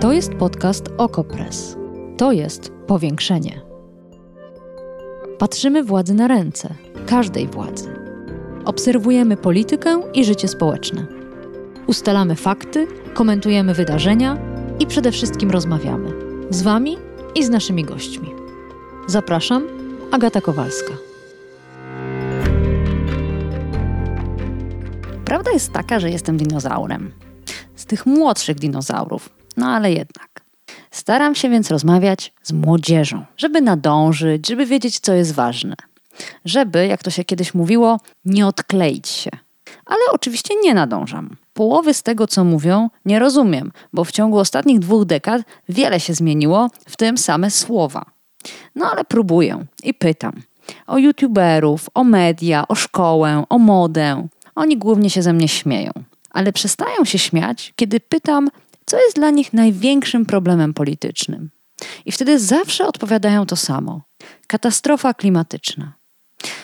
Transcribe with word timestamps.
To 0.00 0.12
jest 0.12 0.34
podcast 0.34 0.84
Okopres. 0.98 1.76
To 2.16 2.32
jest 2.32 2.72
powiększenie. 2.86 3.60
Patrzymy 5.38 5.84
władzy 5.84 6.14
na 6.14 6.28
ręce, 6.28 6.74
każdej 7.06 7.46
władzy. 7.46 7.94
Obserwujemy 8.64 9.36
politykę 9.36 10.02
i 10.14 10.24
życie 10.24 10.48
społeczne. 10.48 11.06
Ustalamy 11.86 12.34
fakty, 12.36 12.86
komentujemy 13.14 13.74
wydarzenia 13.74 14.38
i 14.78 14.86
przede 14.86 15.12
wszystkim 15.12 15.50
rozmawiamy 15.50 16.10
z 16.50 16.62
Wami 16.62 16.96
i 17.34 17.44
z 17.44 17.48
naszymi 17.48 17.84
gośćmi. 17.84 18.30
Zapraszam, 19.06 19.66
Agata 20.10 20.40
Kowalska. 20.40 20.92
Prawda 25.24 25.50
jest 25.50 25.72
taka, 25.72 26.00
że 26.00 26.10
jestem 26.10 26.36
dinozaurem. 26.36 27.12
Z 27.76 27.86
tych 27.86 28.06
młodszych 28.06 28.58
dinozaurów, 28.58 29.28
no 29.56 29.66
ale 29.66 29.92
jednak. 29.92 30.40
Staram 30.90 31.34
się 31.34 31.48
więc 31.50 31.70
rozmawiać 31.70 32.32
z 32.42 32.52
młodzieżą, 32.52 33.24
żeby 33.36 33.60
nadążyć, 33.60 34.48
żeby 34.48 34.66
wiedzieć, 34.66 35.00
co 35.00 35.12
jest 35.12 35.34
ważne. 35.34 35.74
Żeby, 36.44 36.86
jak 36.86 37.02
to 37.02 37.10
się 37.10 37.24
kiedyś 37.24 37.54
mówiło, 37.54 38.00
nie 38.24 38.46
odkleić 38.46 39.08
się. 39.08 39.30
Ale 39.86 40.00
oczywiście 40.12 40.54
nie 40.62 40.74
nadążam. 40.74 41.36
Połowy 41.54 41.94
z 41.94 42.02
tego, 42.02 42.26
co 42.26 42.44
mówią, 42.44 42.90
nie 43.04 43.18
rozumiem, 43.18 43.72
bo 43.92 44.04
w 44.04 44.12
ciągu 44.12 44.38
ostatnich 44.38 44.78
dwóch 44.78 45.04
dekad 45.04 45.42
wiele 45.68 46.00
się 46.00 46.14
zmieniło, 46.14 46.70
w 46.88 46.96
tym 46.96 47.18
same 47.18 47.50
słowa. 47.50 48.04
No 48.74 48.90
ale 48.92 49.04
próbuję 49.04 49.64
i 49.82 49.94
pytam. 49.94 50.32
O 50.86 50.98
youtuberów, 50.98 51.88
o 51.94 52.04
media, 52.04 52.68
o 52.68 52.74
szkołę, 52.74 53.44
o 53.48 53.58
modę. 53.58 54.28
Oni 54.54 54.76
głównie 54.76 55.10
się 55.10 55.22
ze 55.22 55.32
mnie 55.32 55.48
śmieją. 55.48 55.92
Ale 56.30 56.52
przestają 56.52 57.04
się 57.04 57.18
śmiać, 57.18 57.72
kiedy 57.76 58.00
pytam, 58.00 58.48
co 58.86 59.00
jest 59.00 59.16
dla 59.16 59.30
nich 59.30 59.52
największym 59.52 60.26
problemem 60.26 60.74
politycznym. 60.74 61.50
I 62.06 62.12
wtedy 62.12 62.38
zawsze 62.38 62.86
odpowiadają 62.86 63.46
to 63.46 63.56
samo: 63.56 64.02
katastrofa 64.46 65.14
klimatyczna. 65.14 65.92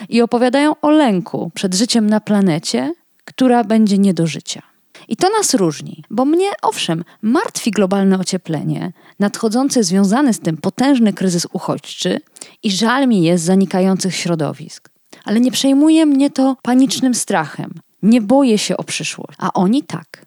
I 0.09 0.23
opowiadają 0.23 0.81
o 0.81 0.91
lęku 0.91 1.51
przed 1.55 1.75
życiem 1.75 2.11
na 2.11 2.21
planecie, 2.21 2.95
która 3.25 3.65
będzie 3.65 3.99
nie 3.99 4.15
do 4.15 4.27
życia. 4.27 4.63
I 5.09 5.17
to 5.17 5.31
nas 5.31 5.55
różni, 5.55 6.05
bo 6.11 6.25
mnie 6.25 6.51
owszem 6.63 7.05
martwi 7.23 7.71
globalne 7.71 8.19
ocieplenie, 8.19 8.93
nadchodzący 9.19 9.85
związany 9.85 10.33
z 10.35 10.41
tym 10.41 10.57
potężny 10.57 11.13
kryzys 11.13 11.47
uchodźczy 11.53 12.21
i 12.63 12.71
żal 12.71 13.09
mi 13.09 13.23
jest 13.23 13.45
zanikających 13.45 14.17
środowisk. 14.17 14.91
Ale 15.25 15.41
nie 15.41 15.51
przejmuje 15.51 16.07
mnie 16.07 16.31
to 16.31 16.57
panicznym 16.63 17.15
strachem. 17.15 17.75
Nie 18.03 18.21
boję 18.21 18.59
się 18.59 18.77
o 18.77 18.85
przyszłość, 18.85 19.39
a 19.39 19.53
oni 19.53 19.83
tak. 19.83 20.22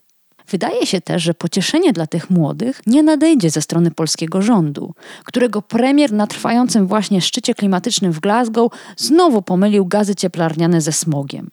Wydaje 0.50 0.86
się 0.86 1.02
też, 1.02 1.24
że 1.24 1.34
pocieszenie 1.34 1.94
dla 1.94 2.08
tych 2.08 2.30
młodych 2.30 2.82
nie 2.88 3.04
nadejdzie 3.04 3.50
ze 3.50 3.62
strony 3.62 3.92
polskiego 3.92 4.42
rządu, 4.42 4.94
którego 5.26 5.62
premier 5.62 6.12
na 6.14 6.28
trwającym 6.28 6.88
właśnie 6.88 7.22
szczycie 7.22 7.54
klimatycznym 7.54 8.12
w 8.12 8.20
Glasgow 8.20 8.72
znowu 8.98 9.42
pomylił 9.42 9.86
gazy 9.86 10.16
cieplarniane 10.16 10.82
ze 10.82 10.92
smogiem. 10.92 11.50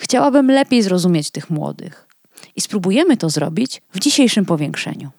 Chciałabym 0.00 0.50
lepiej 0.50 0.82
zrozumieć 0.82 1.30
tych 1.30 1.50
młodych 1.50 2.08
i 2.56 2.60
spróbujemy 2.60 3.16
to 3.16 3.30
zrobić 3.30 3.82
w 3.92 3.98
dzisiejszym 3.98 4.44
powiększeniu. 4.44 5.10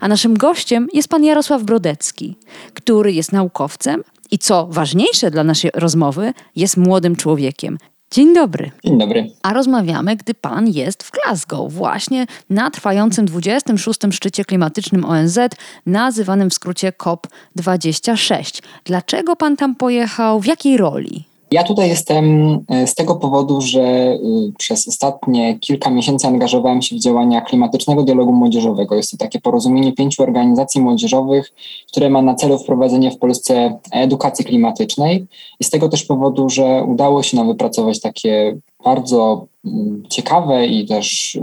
A 0.00 0.08
naszym 0.08 0.34
gościem 0.34 0.88
jest 0.92 1.08
pan 1.08 1.24
Jarosław 1.24 1.62
Brodecki, 1.62 2.36
który 2.74 3.12
jest 3.12 3.32
naukowcem 3.32 4.04
i 4.30 4.38
co 4.38 4.66
ważniejsze 4.66 5.30
dla 5.30 5.44
naszej 5.44 5.70
rozmowy, 5.74 6.32
jest 6.56 6.76
młodym 6.76 7.16
człowiekiem. 7.16 7.78
Dzień 8.10 8.34
dobry. 8.34 8.70
Dzień 8.84 8.98
dobry. 8.98 9.30
A 9.42 9.52
rozmawiamy, 9.52 10.16
gdy 10.16 10.34
pan 10.34 10.68
jest 10.68 11.02
w 11.02 11.10
Glasgow, 11.10 11.72
właśnie 11.72 12.26
na 12.50 12.70
trwającym 12.70 13.24
26. 13.24 14.00
szczycie 14.10 14.44
klimatycznym 14.44 15.04
ONZ, 15.04 15.38
nazywanym 15.86 16.50
w 16.50 16.54
skrócie 16.54 16.92
COP26. 16.92 18.62
Dlaczego 18.84 19.36
pan 19.36 19.56
tam 19.56 19.74
pojechał? 19.74 20.40
W 20.40 20.46
jakiej 20.46 20.76
roli? 20.76 21.24
Ja 21.54 21.62
tutaj 21.64 21.88
jestem 21.88 22.58
e, 22.68 22.86
z 22.86 22.94
tego 22.94 23.16
powodu, 23.16 23.60
że 23.60 23.82
e, 23.82 24.18
przez 24.58 24.88
ostatnie 24.88 25.58
kilka 25.58 25.90
miesięcy 25.90 26.26
angażowałem 26.26 26.82
się 26.82 26.96
w 26.96 27.00
działania 27.00 27.40
klimatycznego 27.40 28.02
dialogu 28.02 28.32
młodzieżowego. 28.32 28.94
Jest 28.94 29.10
to 29.10 29.16
takie 29.16 29.40
porozumienie 29.40 29.92
pięciu 29.92 30.22
organizacji 30.22 30.80
młodzieżowych, 30.80 31.52
które 31.88 32.10
ma 32.10 32.22
na 32.22 32.34
celu 32.34 32.58
wprowadzenie 32.58 33.10
w 33.10 33.18
Polsce 33.18 33.78
edukacji 33.92 34.44
klimatycznej. 34.44 35.26
I 35.60 35.64
z 35.64 35.70
tego 35.70 35.88
też 35.88 36.04
powodu, 36.04 36.48
że 36.48 36.84
udało 36.88 37.22
się 37.22 37.36
nam 37.36 37.46
wypracować 37.46 38.00
takie 38.00 38.56
bardzo 38.84 39.46
mm, 39.64 40.02
ciekawe 40.08 40.66
i 40.66 40.86
też 40.86 41.34
y, 41.34 41.40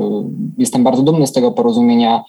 jestem 0.57 0.83
bardzo 0.83 1.03
dumny 1.03 1.27
z 1.27 1.31
tego 1.31 1.51
porozumienia 1.51 2.23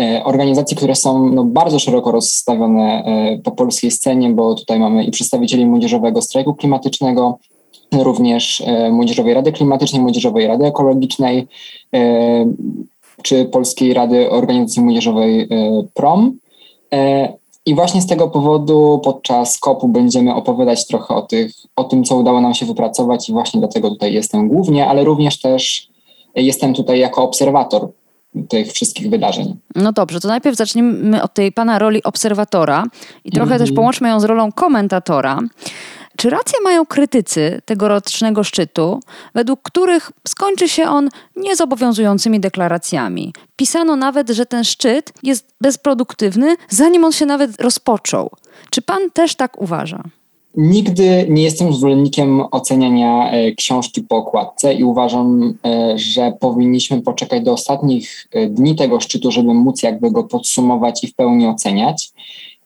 e, 0.00 0.24
organizacji, 0.24 0.76
które 0.76 0.94
są 0.94 1.28
no, 1.32 1.44
bardzo 1.44 1.78
szeroko 1.78 2.12
rozstawione 2.12 3.04
e, 3.04 3.38
po 3.38 3.50
polskiej 3.50 3.90
scenie, 3.90 4.30
bo 4.30 4.54
tutaj 4.54 4.78
mamy 4.78 5.04
i 5.04 5.10
przedstawicieli 5.10 5.66
Młodzieżowego 5.66 6.22
Strajku 6.22 6.54
Klimatycznego, 6.54 7.38
również 7.92 8.62
e, 8.66 8.90
Młodzieżowej 8.90 9.34
Rady 9.34 9.52
Klimatycznej, 9.52 10.02
Młodzieżowej 10.02 10.46
Rady 10.46 10.66
Ekologicznej, 10.66 11.46
czy 13.22 13.44
Polskiej 13.44 13.94
Rady 13.94 14.30
Organizacji 14.30 14.82
Młodzieżowej 14.82 15.48
PROM. 15.94 16.38
I 17.66 17.74
właśnie 17.74 18.02
z 18.02 18.06
tego 18.06 18.28
powodu 18.28 19.00
podczas 19.04 19.58
kopu 19.58 19.88
będziemy 19.88 20.34
opowiadać 20.34 20.86
trochę 20.86 21.14
o, 21.14 21.22
tych, 21.22 21.52
o 21.76 21.84
tym, 21.84 22.04
co 22.04 22.16
udało 22.16 22.40
nam 22.40 22.54
się 22.54 22.66
wypracować 22.66 23.28
i 23.28 23.32
właśnie 23.32 23.60
dlatego 23.60 23.90
tutaj 23.90 24.12
jestem 24.12 24.48
głównie, 24.48 24.86
ale 24.86 25.04
również 25.04 25.40
też 25.40 25.88
jestem 26.34 26.74
tutaj 26.74 26.98
jako 26.98 27.22
obserwator 27.22 27.88
tych 28.48 28.72
wszystkich 28.72 29.10
wydarzeń. 29.10 29.56
No 29.74 29.92
dobrze, 29.92 30.20
to 30.20 30.28
najpierw 30.28 30.56
zacznijmy 30.56 31.22
od 31.22 31.34
tej 31.34 31.52
pana 31.52 31.78
roli 31.78 32.02
obserwatora 32.02 32.84
i 33.24 33.30
trochę 33.30 33.54
mm 33.54 33.58
-hmm. 33.58 33.66
też 33.66 33.76
połączmy 33.76 34.08
ją 34.08 34.20
z 34.20 34.24
rolą 34.24 34.52
komentatora. 34.52 35.38
Czy 36.16 36.30
rację 36.30 36.58
mają 36.64 36.86
krytycy 36.86 37.60
tegorocznego 37.64 38.44
szczytu, 38.44 39.00
według 39.34 39.62
których 39.62 40.12
skończy 40.28 40.68
się 40.68 40.84
on 40.84 41.08
niezobowiązującymi 41.36 42.40
deklaracjami? 42.40 43.32
Pisano 43.56 43.96
nawet, 43.96 44.30
że 44.30 44.46
ten 44.46 44.64
szczyt 44.64 45.12
jest 45.22 45.54
bezproduktywny, 45.60 46.56
zanim 46.68 47.04
on 47.04 47.12
się 47.12 47.26
nawet 47.26 47.60
rozpoczął. 47.60 48.30
Czy 48.70 48.82
pan 48.82 49.10
też 49.10 49.34
tak 49.34 49.62
uważa? 49.62 50.02
Nigdy 50.56 51.26
nie 51.28 51.42
jestem 51.42 51.72
zwolennikiem 51.72 52.42
oceniania 52.50 53.30
e, 53.30 53.52
książki 53.52 54.02
po 54.02 54.16
okładce 54.16 54.74
i 54.74 54.84
uważam, 54.84 55.54
e, 55.66 55.98
że 55.98 56.32
powinniśmy 56.40 57.02
poczekać 57.02 57.42
do 57.44 57.52
ostatnich 57.52 58.28
e, 58.32 58.46
dni 58.46 58.76
tego 58.76 59.00
szczytu, 59.00 59.30
żeby 59.30 59.54
móc 59.54 59.82
jakby 59.82 60.10
go 60.10 60.24
podsumować 60.24 61.04
i 61.04 61.06
w 61.06 61.14
pełni 61.14 61.46
oceniać. 61.46 62.12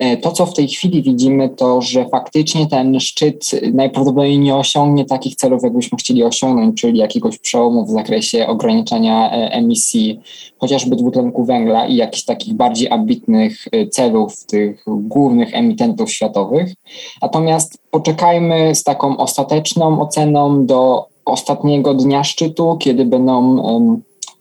E, 0.01 0.17
to, 0.17 0.33
co 0.33 0.47
w 0.47 0.55
tej 0.55 0.69
chwili 0.69 1.03
widzimy, 1.03 1.49
to 1.49 1.83
że 1.83 2.09
faktycznie 2.09 2.67
ten 2.67 3.01
szczyt 3.01 3.51
najprawdopodobniej 3.73 4.39
nie 4.39 4.57
osiągnie 4.57 5.05
takich 5.05 5.37
celów, 5.37 5.63
jakbyśmy 5.63 5.99
chcieli 5.99 6.25
osiągnąć, 6.25 6.81
czyli 6.81 6.99
jakiegoś 6.99 7.39
przełomu 7.39 7.87
w 7.87 7.91
zakresie 7.91 8.47
ograniczania 8.47 9.31
e, 9.31 9.53
emisji 9.53 10.21
chociażby 10.59 10.97
dwutlenku 10.97 11.45
węgla 11.45 11.87
i 11.87 11.97
jakichś 11.97 12.25
takich 12.25 12.55
bardziej 12.55 12.91
ambitnych 12.91 13.65
e, 13.73 13.87
celów 13.87 14.47
tych 14.47 14.85
głównych 14.87 15.55
emitentów 15.55 16.13
światowych. 16.13 16.75
Natomiast 17.23 17.79
poczekajmy 17.91 18.75
z 18.75 18.83
taką 18.83 19.17
ostateczną 19.17 20.01
oceną 20.01 20.67
do 20.67 21.07
ostatniego 21.25 21.95
dnia 21.95 22.25
szczytu, 22.25 22.77
kiedy 22.81 23.05
będą 23.05 23.63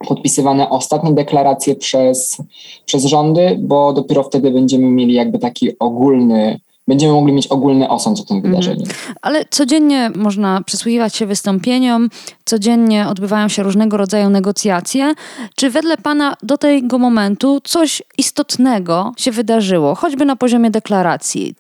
podpisywane 0.08 0.70
ostatnie 0.70 1.14
deklaracje 1.14 1.76
przez, 1.76 2.38
przez 2.86 3.06
rządy, 3.06 3.58
bo 3.62 3.94
dopiero 3.94 4.24
wtedy 4.24 4.52
będziemy 4.52 4.86
mieli 4.86 5.14
jakby 5.14 5.40
taki 5.40 5.80
ogólny 5.80 6.60
będziemy 6.90 7.14
mogli 7.14 7.34
mieć 7.34 7.48
ogólny 7.48 7.90
osąd 7.90 8.20
o 8.20 8.24
tym 8.24 8.38
mhm. 8.38 8.54
wydarzeniu. 8.54 8.86
Ale 9.22 9.46
codziennie 9.50 10.12
można 10.16 10.62
przysłuchiwać 10.66 11.16
się 11.16 11.26
wystąpieniom, 11.26 12.10
codziennie 12.46 13.08
odbywają 13.08 13.48
się 13.48 13.64
różnego 13.64 13.98
rodzaju 13.98 14.30
negocjacje. 14.30 15.14
Czy 15.56 15.70
wedle 15.70 15.98
Pana 15.98 16.36
do 16.44 16.58
tego 16.58 16.98
momentu 16.98 17.60
coś 17.64 18.02
istotnego 18.18 19.12
się 19.18 19.32
wydarzyło, 19.32 19.96
choćby 19.96 20.26
na 20.26 20.36
poziomie 20.36 20.72
deklaracji? 20.72 21.56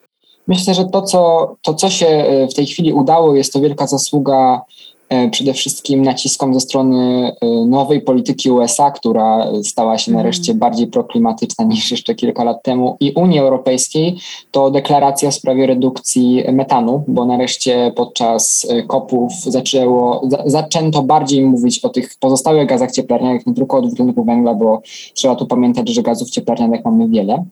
Myślę, 0.48 0.74
że 0.74 0.86
to 0.86 1.02
co, 1.02 1.56
to, 1.62 1.74
co 1.74 1.90
się 1.90 2.08
e, 2.08 2.48
w 2.48 2.54
tej 2.54 2.66
chwili 2.66 2.94
udało, 2.94 3.36
jest 3.36 3.54
to 3.54 3.60
wielka 3.60 3.88
zasługa 3.88 4.62
przede 5.32 5.54
wszystkim 5.54 6.02
naciskom 6.02 6.54
ze 6.54 6.60
strony 6.60 7.32
e, 7.42 7.66
nowej 7.66 8.02
polityki 8.02 8.52
USA, 8.52 8.92
która 8.92 9.48
stała 9.64 9.98
się 9.98 10.12
mhm. 10.12 10.26
nareszcie 10.26 10.54
bardziej 10.54 10.88
proklimatyczna 10.88 11.66
niż 11.74 11.92
jeszcze 11.92 12.16
kilka 12.16 12.44
lat 12.44 12.64
temu, 12.64 12.98
i 13.00 13.12
Unii 13.12 13.40
Europejskiej, 13.40 14.16
to 14.52 14.72
deklaracja 14.72 15.32
w 15.32 15.36
sprawie 15.36 15.68
redukcji 15.68 16.44
metanu, 16.52 17.04
bo 17.08 17.26
nareszcie 17.26 17.92
podczas 17.96 18.68
e, 18.70 18.84
kopów 18.84 19.34
zaczęło, 19.34 20.28
zaczęto 20.46 21.04
bardziej 21.04 21.46
mówić 21.46 21.80
o 21.80 21.90
tych 21.90 22.16
pozostałych 22.20 22.68
gazach 22.68 22.92
cieplarnianych, 22.92 23.48
nie 23.48 23.54
tylko 23.54 23.78
o 23.78 23.82
dwutlenku 23.82 24.24
węgla, 24.24 24.54
bo 24.54 24.82
trzeba 25.14 25.36
tu 25.36 25.48
pamiętać, 25.48 25.90
że 25.90 26.02
gazów 26.02 26.30
cieplarnianych 26.30 26.86
mamy 26.86 27.08
wiele. 27.08 27.46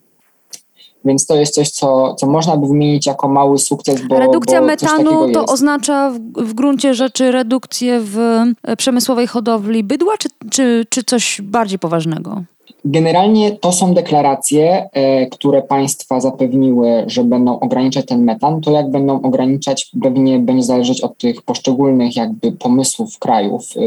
Więc 1.08 1.26
to 1.26 1.36
jest 1.36 1.54
coś, 1.54 1.70
co, 1.70 2.14
co 2.14 2.28
można 2.28 2.58
by 2.58 2.68
wymienić 2.68 3.06
jako 3.06 3.28
mały 3.28 3.58
sukces, 3.58 4.02
bo 4.08 4.20
Redukcja 4.20 4.60
bo 4.60 4.68
metanu 4.68 5.32
to 5.32 5.46
oznacza 5.46 6.10
w, 6.10 6.20
w 6.44 6.54
gruncie 6.54 6.94
rzeczy 6.94 7.32
redukcję 7.32 8.00
w 8.00 8.18
e, 8.64 8.76
przemysłowej 8.78 9.28
hodowli 9.28 9.84
bydła, 9.84 10.18
czy, 10.18 10.30
czy, 10.52 10.86
czy 10.90 11.04
coś 11.04 11.42
bardziej 11.42 11.80
poważnego? 11.80 12.44
Generalnie 12.90 13.52
to 13.52 13.72
są 13.72 13.94
deklaracje, 13.94 14.90
e, 14.94 15.26
które 15.26 15.62
państwa 15.62 16.20
zapewniły, 16.20 17.04
że 17.08 17.24
będą 17.24 17.60
ograniczać 17.60 18.06
ten 18.06 18.24
metan. 18.24 18.62
To 18.62 18.72
jak 18.72 18.92
będą 18.92 19.22
ograniczać, 19.22 19.92
pewnie 20.02 20.40
będzie 20.40 20.64
zależeć 20.64 21.02
od 21.02 21.18
tych 21.18 21.42
poszczególnych 21.42 22.16
jakby 22.16 22.52
pomysłów 22.52 23.20
krajów. 23.20 23.74
E, 23.78 23.82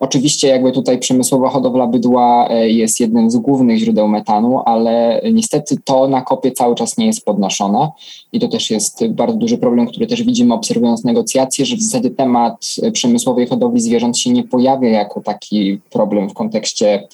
oczywiście 0.00 0.48
jakby 0.48 0.72
tutaj 0.72 0.98
przemysłowa 0.98 1.48
hodowla 1.48 1.86
bydła 1.86 2.48
e, 2.50 2.70
jest 2.70 3.00
jednym 3.00 3.30
z 3.30 3.36
głównych 3.36 3.78
źródeł 3.78 4.08
metanu, 4.08 4.62
ale 4.64 5.20
niestety 5.32 5.76
to 5.84 6.08
na 6.08 6.22
kopie 6.22 6.52
cały 6.52 6.74
czas 6.74 6.98
nie 6.98 7.06
jest 7.06 7.24
podnoszone 7.24 7.88
i 8.32 8.40
to 8.40 8.48
też 8.48 8.70
jest 8.70 9.06
bardzo 9.06 9.36
duży 9.36 9.58
problem, 9.58 9.86
który 9.86 10.06
też 10.06 10.22
widzimy 10.22 10.54
obserwując 10.54 11.04
negocjacje, 11.04 11.66
że 11.66 11.76
w 11.76 11.82
zasadzie 11.82 12.10
temat 12.10 12.66
przemysłowej 12.92 13.46
hodowli 13.46 13.80
zwierząt 13.80 14.18
się 14.18 14.30
nie 14.30 14.44
pojawia 14.44 14.88
jako 14.88 15.20
taki 15.20 15.78
problem 15.90 16.30
w 16.30 16.34
kontekście 16.34 17.08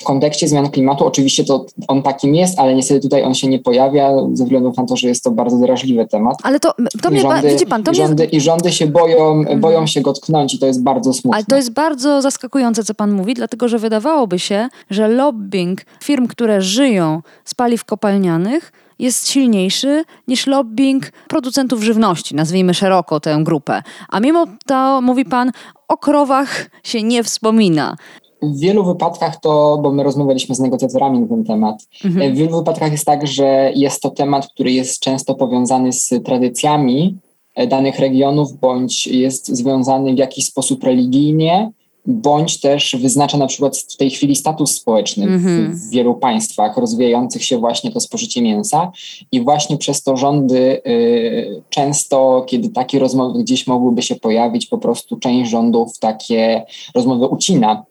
w 0.00 0.04
kontekście 0.04 0.48
zmian 0.48 0.70
klimatu 0.70 1.06
oczywiście 1.06 1.44
to 1.44 1.66
on 1.88 2.02
takim 2.02 2.34
jest, 2.34 2.58
ale 2.58 2.74
niestety 2.74 3.00
tutaj 3.00 3.22
on 3.22 3.34
się 3.34 3.48
nie 3.48 3.58
pojawia 3.58 4.10
ze 4.32 4.44
względu 4.44 4.72
na 4.76 4.86
to, 4.86 4.96
że 4.96 5.08
jest 5.08 5.24
to 5.24 5.30
bardzo 5.30 5.58
drażliwy 5.58 6.06
temat. 6.06 6.38
Ale 6.42 6.60
to, 6.60 6.74
to 7.02 7.10
mnie, 7.10 7.20
rządy, 7.20 7.48
widzi 7.48 7.66
pan, 7.66 7.82
to 7.82 7.92
i 7.92 7.94
rządy, 7.94 8.22
mnie... 8.22 8.32
I 8.32 8.40
rządy 8.40 8.72
się 8.72 8.86
boją, 8.86 9.32
mhm. 9.32 9.60
boją 9.60 9.86
się 9.86 10.00
go 10.00 10.12
tknąć 10.12 10.54
i 10.54 10.58
to 10.58 10.66
jest 10.66 10.82
bardzo 10.82 11.12
smutne. 11.12 11.36
Ale 11.36 11.44
to 11.44 11.56
jest 11.56 11.72
bardzo 11.72 12.22
zaskakujące, 12.22 12.84
co 12.84 12.94
pan 12.94 13.12
mówi, 13.12 13.34
dlatego 13.34 13.68
że 13.68 13.78
wydawałoby 13.78 14.38
się, 14.38 14.68
że 14.90 15.08
lobbying 15.08 15.80
firm, 16.02 16.26
które 16.26 16.62
żyją 16.62 17.22
z 17.44 17.54
paliw 17.54 17.84
kopalnianych 17.84 18.72
jest 18.98 19.30
silniejszy 19.30 20.04
niż 20.28 20.46
lobbying 20.46 21.12
producentów 21.28 21.82
żywności, 21.82 22.34
nazwijmy 22.34 22.74
szeroko 22.74 23.20
tę 23.20 23.38
grupę. 23.42 23.82
A 24.08 24.20
mimo 24.20 24.46
to, 24.66 25.00
mówi 25.00 25.24
pan, 25.24 25.50
o 25.88 25.96
krowach 25.96 26.70
się 26.84 27.02
nie 27.02 27.22
wspomina. 27.22 27.96
W 28.42 28.58
wielu 28.58 28.84
wypadkach 28.84 29.40
to, 29.40 29.78
bo 29.82 29.92
my 29.92 30.02
rozmawialiśmy 30.02 30.54
z 30.54 30.60
negocjatorami 30.60 31.20
na 31.20 31.26
ten 31.26 31.44
temat, 31.44 31.88
mhm. 32.04 32.34
w 32.34 32.36
wielu 32.36 32.58
wypadkach 32.58 32.92
jest 32.92 33.06
tak, 33.06 33.26
że 33.26 33.72
jest 33.74 34.02
to 34.02 34.10
temat, 34.10 34.46
który 34.46 34.72
jest 34.72 35.00
często 35.00 35.34
powiązany 35.34 35.92
z 35.92 36.14
tradycjami 36.24 37.16
e, 37.54 37.66
danych 37.66 37.98
regionów, 37.98 38.52
bądź 38.60 39.06
jest 39.06 39.48
związany 39.48 40.14
w 40.14 40.18
jakiś 40.18 40.44
sposób 40.44 40.84
religijnie, 40.84 41.72
bądź 42.08 42.60
też 42.60 42.96
wyznacza 43.00 43.38
na 43.38 43.46
przykład 43.46 43.78
w 43.78 43.96
tej 43.96 44.10
chwili 44.10 44.36
status 44.36 44.74
społeczny 44.74 45.24
mhm. 45.24 45.72
w, 45.72 45.80
w, 45.80 45.90
wielu 45.90 46.14
państwach 46.14 46.76
rozwijających 46.76 47.44
się 47.44 47.58
właśnie 47.58 47.90
to 47.90 48.00
spożycie 48.00 48.42
mięsa 48.42 48.92
i 49.32 49.40
właśnie 49.40 49.76
przez 49.76 50.02
to 50.02 50.16
rządy 50.16 50.82
y, 50.86 51.62
często, 51.70 52.44
kiedy 52.46 52.68
takie 52.68 52.98
rozmowy 52.98 53.38
gdzieś 53.38 53.66
mogłyby 53.66 54.02
się 54.02 54.16
pojawić, 54.16 54.66
po 54.66 54.78
prostu 54.78 55.16
część 55.16 55.50
rządów 55.50 55.98
takie 55.98 56.64
rozmowy 56.94 57.26
ucina 57.26 57.84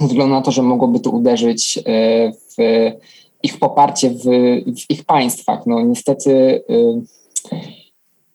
względu 0.00 0.34
na 0.34 0.42
to, 0.42 0.50
że 0.50 0.62
mogłoby 0.62 1.00
to 1.00 1.10
uderzyć 1.10 1.78
e, 1.78 1.82
w 2.32 2.56
ich 3.42 3.58
poparcie 3.58 4.10
w, 4.10 4.22
w 4.80 4.90
ich 4.90 5.04
państwach. 5.04 5.66
No 5.66 5.82
niestety 5.82 6.62
e, 6.70 7.00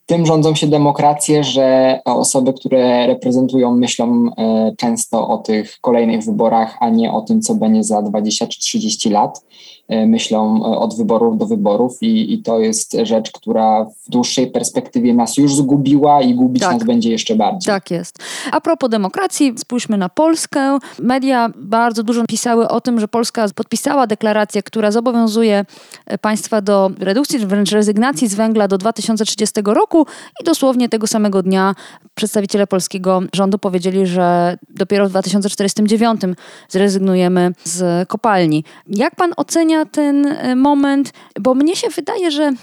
tym 0.05 0.25
rządzą 0.25 0.55
się 0.55 0.67
demokracje, 0.67 1.43
że 1.43 1.99
osoby, 2.05 2.53
które 2.53 3.07
reprezentują, 3.07 3.75
myślą 3.75 4.29
e, 4.37 4.71
często 4.77 5.27
o 5.27 5.37
tych 5.37 5.77
kolejnych 5.81 6.23
wyborach, 6.23 6.77
a 6.79 6.89
nie 6.89 7.11
o 7.11 7.21
tym, 7.21 7.41
co 7.41 7.55
będzie 7.55 7.83
za 7.83 8.01
20 8.01 8.47
czy 8.47 8.59
30 8.59 9.09
lat. 9.09 9.45
E, 9.91 10.05
myślą 10.05 10.57
e, 10.57 10.77
od 10.77 10.97
wyborów 10.97 11.37
do 11.37 11.45
wyborów 11.45 11.97
i, 12.01 12.33
i 12.33 12.43
to 12.43 12.59
jest 12.59 12.97
rzecz, 13.03 13.31
która 13.31 13.85
w 13.85 14.09
dłuższej 14.09 14.51
perspektywie 14.51 15.13
nas 15.13 15.37
już 15.37 15.55
zgubiła 15.55 16.21
i 16.21 16.35
gubić 16.35 16.63
tak. 16.63 16.73
nas 16.73 16.83
będzie 16.83 17.11
jeszcze 17.11 17.35
bardziej. 17.35 17.73
Tak 17.73 17.91
jest. 17.91 18.19
A 18.51 18.61
propos 18.61 18.89
demokracji, 18.89 19.53
spójrzmy 19.57 19.97
na 19.97 20.09
Polskę. 20.09 20.77
Media 20.99 21.49
bardzo 21.55 22.03
dużo 22.03 22.25
pisały 22.25 22.67
o 22.67 22.81
tym, 22.81 22.99
że 22.99 23.07
Polska 23.07 23.45
podpisała 23.55 24.07
deklarację, 24.07 24.63
która 24.63 24.91
zobowiązuje 24.91 25.65
e, 26.05 26.17
państwa 26.17 26.61
do 26.61 26.91
redukcji, 26.99 27.39
wręcz 27.39 27.71
rezygnacji 27.71 28.27
z 28.27 28.35
węgla 28.35 28.67
do 28.67 28.77
2030 28.77 29.61
roku 29.65 30.05
i 30.41 30.43
dosłownie 30.43 30.89
tego 30.89 31.07
samego 31.07 31.43
dnia 31.43 31.75
przedstawiciele 32.15 32.67
polskiego 32.67 33.21
rządu 33.33 33.57
powiedzieli, 33.57 34.07
że 34.07 34.57
dopiero 34.69 35.07
w 35.07 35.09
2049 35.09 36.21
zrezygnujemy 36.69 37.51
z 37.63 38.09
kopalni. 38.09 38.63
Jak 38.87 39.15
pan 39.15 39.33
ocenia 39.37 39.80
ten 39.85 40.25
e, 40.25 40.55
moment, 40.55 41.13
bo 41.39 41.53
mnie 41.53 41.75
się 41.75 41.89
wydaje, 41.89 42.31
że 42.31 42.53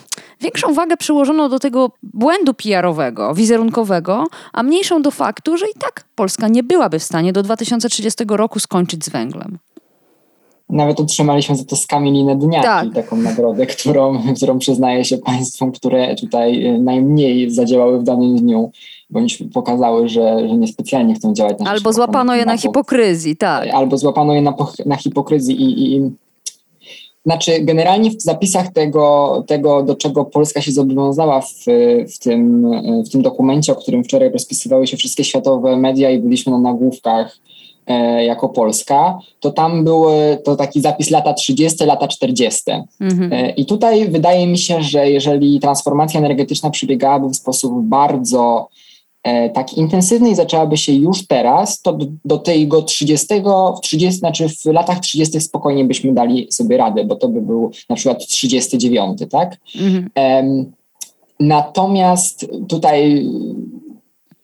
większą 0.41 0.75
wagę 0.75 0.97
przyłożono 0.97 1.49
do 1.49 1.59
tego 1.59 1.91
błędu 2.03 2.55
PR-owego, 2.55 3.35
wizerunkowego, 3.35 4.27
a 4.53 4.63
mniejszą 4.63 5.03
do 5.03 5.11
faktu, 5.11 5.57
że 5.57 5.67
i 5.67 5.79
tak 5.79 6.05
Polska 6.15 6.49
nie 6.49 6.63
byłaby 6.63 6.99
w 6.99 7.03
stanie 7.03 7.33
do 7.33 7.43
2030 7.43 8.25
roku 8.29 8.61
skończyć 8.61 9.05
z 9.05 9.09
węglem. 9.09 9.59
Nawet 10.71 11.01
otrzymaliśmy 11.01 11.57
za 11.57 11.65
to 11.65 11.77
skamieliny 11.77 12.37
dnia, 12.37 12.63
tak. 12.63 12.95
taką 12.95 13.17
nagrodę, 13.17 13.67
którą, 13.67 14.23
którą 14.37 14.59
przyznaje 14.59 15.05
się 15.05 15.19
państwom, 15.19 15.73
które 15.73 16.15
tutaj 16.17 16.67
e, 16.67 16.79
najmniej 16.79 17.51
zadziałały 17.51 17.99
w 17.99 18.03
danym 18.03 18.37
dniu 18.37 18.71
bądź 19.11 19.43
pokazały, 19.55 20.09
że, 20.09 20.49
że 20.49 20.55
niespecjalnie 20.55 21.15
chcą 21.15 21.35
działać 21.35 21.59
na 21.59 21.71
Albo 21.71 21.93
złapano 21.93 22.35
je 22.35 22.47
na 22.47 22.57
hipokryzji, 22.57 23.37
tak. 23.37 23.69
Albo 23.69 23.99
złapano 23.99 24.35
je 24.35 24.43
na, 24.43 24.55
na 24.87 24.97
hipokryzji 24.97 25.63
i, 25.63 25.97
i 25.97 26.11
znaczy, 27.29 27.61
generalnie 27.61 28.11
w 28.11 28.23
zapisach 28.23 28.73
tego, 28.73 29.45
tego, 29.47 29.83
do 29.83 29.97
czego 29.97 30.25
Polska 30.25 30.61
się 30.61 30.73
zobowiązała 30.73 31.41
w, 31.41 31.65
w, 32.15 32.19
tym, 32.19 32.71
w 33.07 33.11
tym 33.11 33.23
dokumencie, 33.23 33.73
o 33.73 33.77
którym 33.77 34.05
wczoraj 34.05 34.31
rozpisywały 34.31 34.87
się 34.87 34.97
wszystkie 34.97 35.25
światowe 35.25 35.77
media 35.77 36.11
i 36.11 36.19
byliśmy 36.19 36.53
na 36.53 36.59
nagłówkach 36.59 37.39
e, 37.87 38.25
jako 38.25 38.49
Polska, 38.49 39.19
to 39.41 39.51
tam 39.51 39.85
były 39.85 40.39
to 40.45 40.57
taki 40.57 40.81
zapis 40.81 41.11
lata 41.11 41.35
30, 41.35 41.85
lata 41.85 42.09
40. 42.09 42.63
Mhm. 43.01 43.33
E, 43.33 43.51
I 43.51 43.67
tutaj 43.67 44.09
wydaje 44.09 44.47
mi 44.47 44.59
się, 44.59 44.83
że 44.83 45.11
jeżeli 45.11 45.61
transformacja 45.61 46.21
energetyczna 46.21 46.71
przebiegałaby 46.71 47.29
w 47.29 47.37
sposób 47.37 47.83
bardzo 47.83 48.69
E, 48.69 48.88
tak 49.55 49.75
intensywnej 49.75 50.35
zaczęłaby 50.35 50.77
się 50.77 50.93
już 50.93 51.27
teraz, 51.27 51.83
to 51.83 51.93
do, 51.93 52.07
do 52.25 52.39
tego 52.39 52.83
30, 52.83 53.27
w 53.77 53.81
30, 53.81 54.19
znaczy 54.19 54.49
w 54.49 54.65
latach 54.65 55.01
30 55.01 55.41
spokojnie 55.41 55.85
byśmy 55.85 56.13
dali 56.13 56.47
sobie 56.51 56.77
radę, 56.77 57.05
bo 57.05 57.17
to 57.17 57.29
by 57.29 57.43
był 57.43 57.71
na 57.89 57.97
przykład 57.97 58.27
39, 58.27 59.19
tak? 59.31 59.57
Mhm. 59.75 60.11
Um, 60.17 60.73
natomiast 61.41 62.47
tutaj 62.69 63.27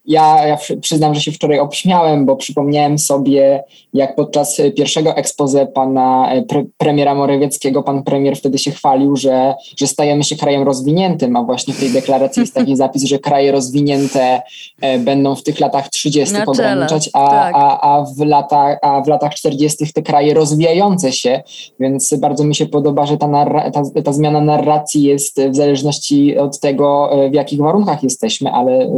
ja, 0.06 0.46
ja 0.46 0.58
przyznam, 0.80 1.14
że 1.14 1.20
się 1.20 1.32
wczoraj 1.32 1.58
obśmiałem, 1.58 2.26
bo 2.26 2.36
przypomniałem 2.36 2.98
sobie, 2.98 3.64
jak 3.94 4.14
podczas 4.14 4.60
pierwszego 4.76 5.16
expose 5.16 5.66
pana 5.66 6.32
e, 6.32 6.42
pre, 6.42 6.64
premiera 6.78 7.14
Morawieckiego, 7.14 7.82
pan 7.82 8.02
premier 8.02 8.36
wtedy 8.36 8.58
się 8.58 8.70
chwalił, 8.70 9.16
że, 9.16 9.54
że 9.78 9.86
stajemy 9.86 10.24
się 10.24 10.36
krajem 10.36 10.62
rozwiniętym, 10.62 11.36
a 11.36 11.42
właśnie 11.42 11.74
w 11.74 11.80
tej 11.80 11.90
deklaracji 11.90 12.40
jest 12.40 12.54
taki 12.54 12.76
zapis, 12.84 13.04
że 13.04 13.18
kraje 13.18 13.52
rozwinięte 13.52 14.42
e, 14.80 14.98
będą 14.98 15.34
w 15.34 15.42
tych 15.42 15.60
latach 15.60 15.88
30 15.88 16.34
ograniczać, 16.46 17.10
a, 17.12 17.30
tak. 17.30 17.54
a, 17.56 17.80
a, 17.80 18.04
w 18.04 18.26
latach, 18.26 18.78
a 18.82 19.00
w 19.00 19.08
latach 19.08 19.34
40 19.34 19.92
te 19.92 20.02
kraje 20.02 20.34
rozwijające 20.34 21.12
się, 21.12 21.42
więc 21.80 22.14
bardzo 22.14 22.44
mi 22.44 22.54
się 22.54 22.66
podoba, 22.66 23.06
że 23.06 23.16
ta, 23.16 23.26
narra- 23.26 23.70
ta, 23.70 24.02
ta 24.02 24.12
zmiana 24.12 24.40
narracji 24.40 25.02
jest 25.02 25.40
w 25.40 25.56
zależności 25.56 26.38
od 26.38 26.60
tego, 26.60 27.12
e, 27.12 27.30
w 27.30 27.34
jakich 27.34 27.58
warunkach 27.58 28.02
jesteśmy, 28.02 28.50
ale 28.50 28.88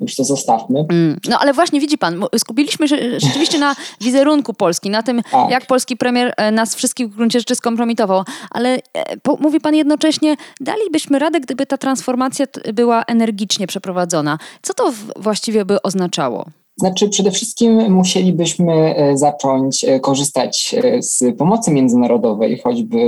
już 0.00 0.16
to 0.16 0.24
zostało 0.24 0.41
zostawmy. 0.42 0.84
Mm, 0.90 1.18
no 1.28 1.38
ale 1.40 1.52
właśnie 1.52 1.80
widzi 1.80 1.98
pan, 1.98 2.24
skupiliśmy 2.38 2.88
się 2.88 2.96
rzeczywiście 3.26 3.58
na 3.58 3.76
wizerunku 4.00 4.54
Polski, 4.54 4.90
na 4.90 5.02
tym, 5.02 5.22
tak. 5.30 5.50
jak 5.50 5.66
polski 5.66 5.96
premier 5.96 6.32
e, 6.36 6.50
nas 6.50 6.74
wszystkich 6.74 7.08
w 7.08 7.16
gruncie 7.16 7.38
rzeczy 7.38 7.54
skompromitował. 7.54 8.22
Ale 8.50 8.78
e, 8.94 9.16
po, 9.22 9.36
mówi 9.40 9.60
pan 9.60 9.74
jednocześnie, 9.74 10.36
dalibyśmy 10.60 11.18
radę, 11.18 11.40
gdyby 11.40 11.66
ta 11.66 11.78
transformacja 11.78 12.46
była 12.74 13.02
energicznie 13.02 13.66
przeprowadzona. 13.66 14.38
Co 14.62 14.74
to 14.74 14.92
właściwie 15.16 15.64
by 15.64 15.82
oznaczało? 15.82 16.44
Znaczy, 16.76 17.08
przede 17.08 17.30
wszystkim 17.30 17.92
musielibyśmy 17.92 18.72
e, 18.72 19.16
zacząć 19.16 19.86
korzystać 20.00 20.76
z 20.98 21.36
pomocy 21.38 21.70
międzynarodowej, 21.70 22.60
choćby 22.64 22.98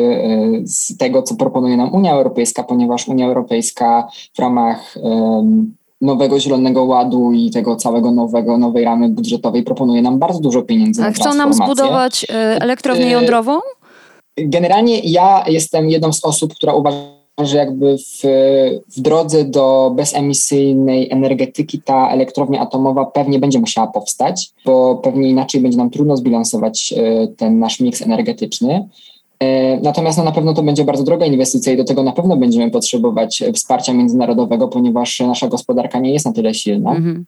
z 0.64 0.96
tego, 0.96 1.22
co 1.22 1.34
proponuje 1.34 1.76
nam 1.76 1.94
Unia 1.94 2.12
Europejska, 2.12 2.62
ponieważ 2.62 3.08
Unia 3.08 3.26
Europejska 3.26 4.08
w 4.34 4.38
ramach 4.38 4.94
um, 5.02 5.74
nowego 6.04 6.40
Zielonego 6.40 6.84
Ładu 6.84 7.32
i 7.32 7.50
tego 7.50 7.76
całego 7.76 8.10
nowego, 8.10 8.58
nowej 8.58 8.84
ramy 8.84 9.08
budżetowej 9.08 9.62
proponuje 9.62 10.02
nam 10.02 10.18
bardzo 10.18 10.40
dużo 10.40 10.62
pieniędzy 10.62 11.04
A 11.04 11.10
chcą 11.10 11.34
nam 11.34 11.52
zbudować 11.54 12.26
e, 12.30 12.34
elektrownię 12.60 13.06
e, 13.06 13.10
jądrową? 13.10 13.60
Generalnie 14.36 15.00
ja 15.00 15.44
jestem 15.48 15.90
jedną 15.90 16.12
z 16.12 16.24
osób, 16.24 16.54
która 16.54 16.72
uważa, 16.72 16.96
że 17.38 17.56
jakby 17.56 17.98
w, 17.98 18.22
w 18.96 19.00
drodze 19.00 19.44
do 19.44 19.92
bezemisyjnej 19.96 21.10
energetyki 21.10 21.82
ta 21.82 22.08
elektrownia 22.08 22.60
atomowa 22.60 23.04
pewnie 23.04 23.38
będzie 23.38 23.58
musiała 23.58 23.86
powstać, 23.86 24.50
bo 24.64 24.96
pewnie 24.96 25.30
inaczej 25.30 25.60
będzie 25.60 25.78
nam 25.78 25.90
trudno 25.90 26.16
zbilansować 26.16 26.94
e, 26.96 27.26
ten 27.26 27.58
nasz 27.58 27.80
miks 27.80 28.02
energetyczny. 28.02 28.88
E, 29.44 29.80
natomiast 29.82 30.18
no, 30.18 30.24
na 30.24 30.32
pewno 30.32 30.54
to 30.54 30.62
będzie 30.62 30.84
bardzo 30.84 31.04
droga 31.04 31.26
inwestycja 31.26 31.72
i 31.72 31.76
do 31.76 31.84
tego 31.84 32.02
na 32.02 32.12
pewno 32.12 32.36
będziemy 32.36 32.70
potrzebować 32.70 33.42
wsparcia 33.54 33.94
międzynarodowego, 33.94 34.68
ponieważ 34.68 35.20
nasza 35.20 35.48
gospodarka 35.48 35.98
nie 35.98 36.12
jest 36.12 36.26
na 36.26 36.32
tyle 36.32 36.54
silna. 36.54 36.90
Mhm. 36.90 37.24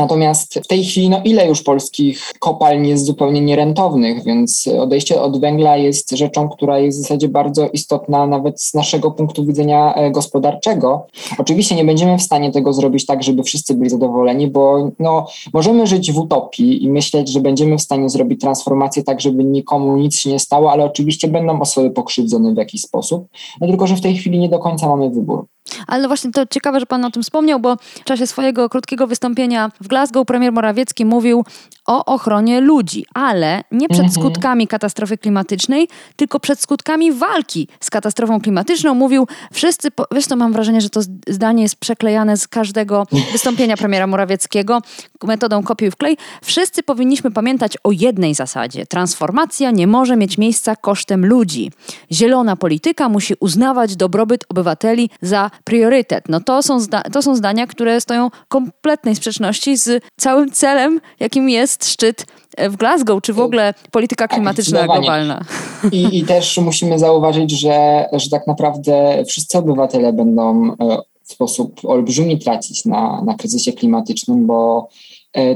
Natomiast 0.00 0.54
w 0.64 0.66
tej 0.66 0.84
chwili, 0.84 1.10
no 1.10 1.20
ile 1.24 1.48
już 1.48 1.62
polskich 1.62 2.32
kopalń 2.38 2.86
jest 2.86 3.04
zupełnie 3.04 3.40
nierentownych, 3.40 4.24
więc 4.24 4.68
odejście 4.80 5.22
od 5.22 5.40
węgla 5.40 5.76
jest 5.76 6.10
rzeczą, 6.10 6.48
która 6.48 6.78
jest 6.78 6.98
w 6.98 7.02
zasadzie 7.02 7.28
bardzo 7.28 7.68
istotna 7.68 8.26
nawet 8.26 8.62
z 8.62 8.74
naszego 8.74 9.10
punktu 9.10 9.44
widzenia 9.44 9.94
e, 9.94 10.10
gospodarczego. 10.10 11.06
Oczywiście 11.38 11.74
nie 11.74 11.84
będziemy 11.84 12.18
w 12.18 12.22
stanie 12.22 12.52
tego 12.52 12.72
zrobić 12.72 13.06
tak, 13.06 13.22
żeby 13.22 13.42
wszyscy 13.42 13.74
byli 13.74 13.90
zadowoleni, 13.90 14.46
bo 14.46 14.90
no, 14.98 15.26
możemy 15.52 15.86
żyć 15.86 16.12
w 16.12 16.18
utopii 16.18 16.84
i 16.84 16.88
myśleć, 16.88 17.28
że 17.28 17.40
będziemy 17.40 17.78
w 17.78 17.82
stanie 17.82 18.08
zrobić 18.08 18.40
transformację 18.40 19.02
tak, 19.02 19.20
żeby 19.20 19.44
nikomu 19.44 19.96
nic 19.96 20.16
się 20.16 20.30
nie 20.30 20.38
stało, 20.38 20.72
ale 20.72 20.84
oczywiście 20.84 21.28
będą 21.28 21.60
osoby 21.60 21.90
pokrzywdzone 21.90 22.54
w 22.54 22.56
jakiś 22.56 22.80
sposób, 22.80 23.26
no 23.60 23.66
tylko, 23.66 23.86
że 23.86 23.96
w 23.96 24.00
tej 24.00 24.16
chwili 24.16 24.38
nie 24.38 24.48
do 24.48 24.58
końca 24.58 24.88
mamy 24.88 25.10
wybór. 25.10 25.46
Ale 25.86 26.08
właśnie 26.08 26.30
to 26.30 26.46
ciekawe, 26.46 26.80
że 26.80 26.86
Pan 26.86 27.04
o 27.04 27.10
tym 27.10 27.22
wspomniał, 27.22 27.60
bo 27.60 27.76
w 27.76 28.04
czasie 28.04 28.26
swojego 28.26 28.68
krótkiego 28.68 29.06
wystąpienia 29.06 29.70
w 29.80 29.88
Glasgow 29.88 30.26
premier 30.26 30.52
Morawiecki 30.52 31.04
mówił 31.04 31.44
o 31.86 32.04
ochronie 32.04 32.60
ludzi, 32.60 33.06
ale 33.14 33.64
nie 33.70 33.88
przed 33.88 34.06
mhm. 34.06 34.22
skutkami 34.22 34.66
katastrofy 34.66 35.18
klimatycznej, 35.18 35.88
tylko 36.16 36.40
przed 36.40 36.60
skutkami 36.60 37.12
walki 37.12 37.68
z 37.80 37.90
katastrofą 37.90 38.40
klimatyczną. 38.40 38.94
Mówił, 38.94 39.26
wszyscy, 39.52 39.90
po, 39.90 40.04
wiesz 40.12 40.26
to 40.26 40.36
mam 40.36 40.52
wrażenie, 40.52 40.80
że 40.80 40.90
to 40.90 41.00
zdanie 41.28 41.62
jest 41.62 41.76
przeklejane 41.76 42.36
z 42.36 42.48
każdego 42.48 43.06
wystąpienia 43.32 43.76
premiera 43.76 44.06
Morawieckiego 44.06 44.80
metodą 45.24 45.62
kopiuj 45.62 45.90
wklej. 45.90 46.16
Wszyscy 46.44 46.82
powinniśmy 46.82 47.30
pamiętać 47.30 47.76
o 47.84 47.92
jednej 47.92 48.34
zasadzie. 48.34 48.86
Transformacja 48.86 49.70
nie 49.70 49.86
może 49.86 50.16
mieć 50.16 50.38
miejsca 50.38 50.76
kosztem 50.76 51.26
ludzi. 51.26 51.72
Zielona 52.12 52.56
polityka 52.56 53.08
musi 53.08 53.34
uznawać 53.40 53.96
dobrobyt 53.96 54.44
obywateli 54.48 55.10
za 55.22 55.50
priorytet. 55.64 56.24
No 56.28 56.40
to 56.40 56.62
są, 56.62 56.78
to 57.12 57.22
są 57.22 57.36
zdania, 57.36 57.66
które 57.66 58.00
stoją 58.00 58.30
w 58.30 58.48
kompletnej 58.48 59.16
sprzeczności 59.16 59.76
z 59.76 60.04
całym 60.16 60.50
celem, 60.50 61.00
jakim 61.20 61.48
jest 61.48 61.88
szczyt 61.88 62.26
w 62.58 62.76
Glasgow, 62.76 63.22
czy 63.22 63.32
w 63.32 63.40
ogóle 63.40 63.74
polityka 63.90 64.28
klimatyczna 64.28 64.84
globalna. 64.84 65.44
I, 65.92 66.18
I 66.18 66.24
też 66.24 66.58
musimy 66.58 66.98
zauważyć, 66.98 67.50
że, 67.50 68.08
że 68.12 68.30
tak 68.30 68.46
naprawdę 68.46 69.24
wszyscy 69.28 69.58
obywatele 69.58 70.12
będą 70.12 70.72
e, 70.72 70.76
w 71.22 71.32
sposób 71.32 71.80
olbrzymi 71.84 72.38
tracić 72.38 72.84
na, 72.84 73.22
na 73.24 73.34
kryzysie 73.34 73.72
klimatycznym, 73.72 74.46
bo 74.46 74.88
e, 74.88 75.09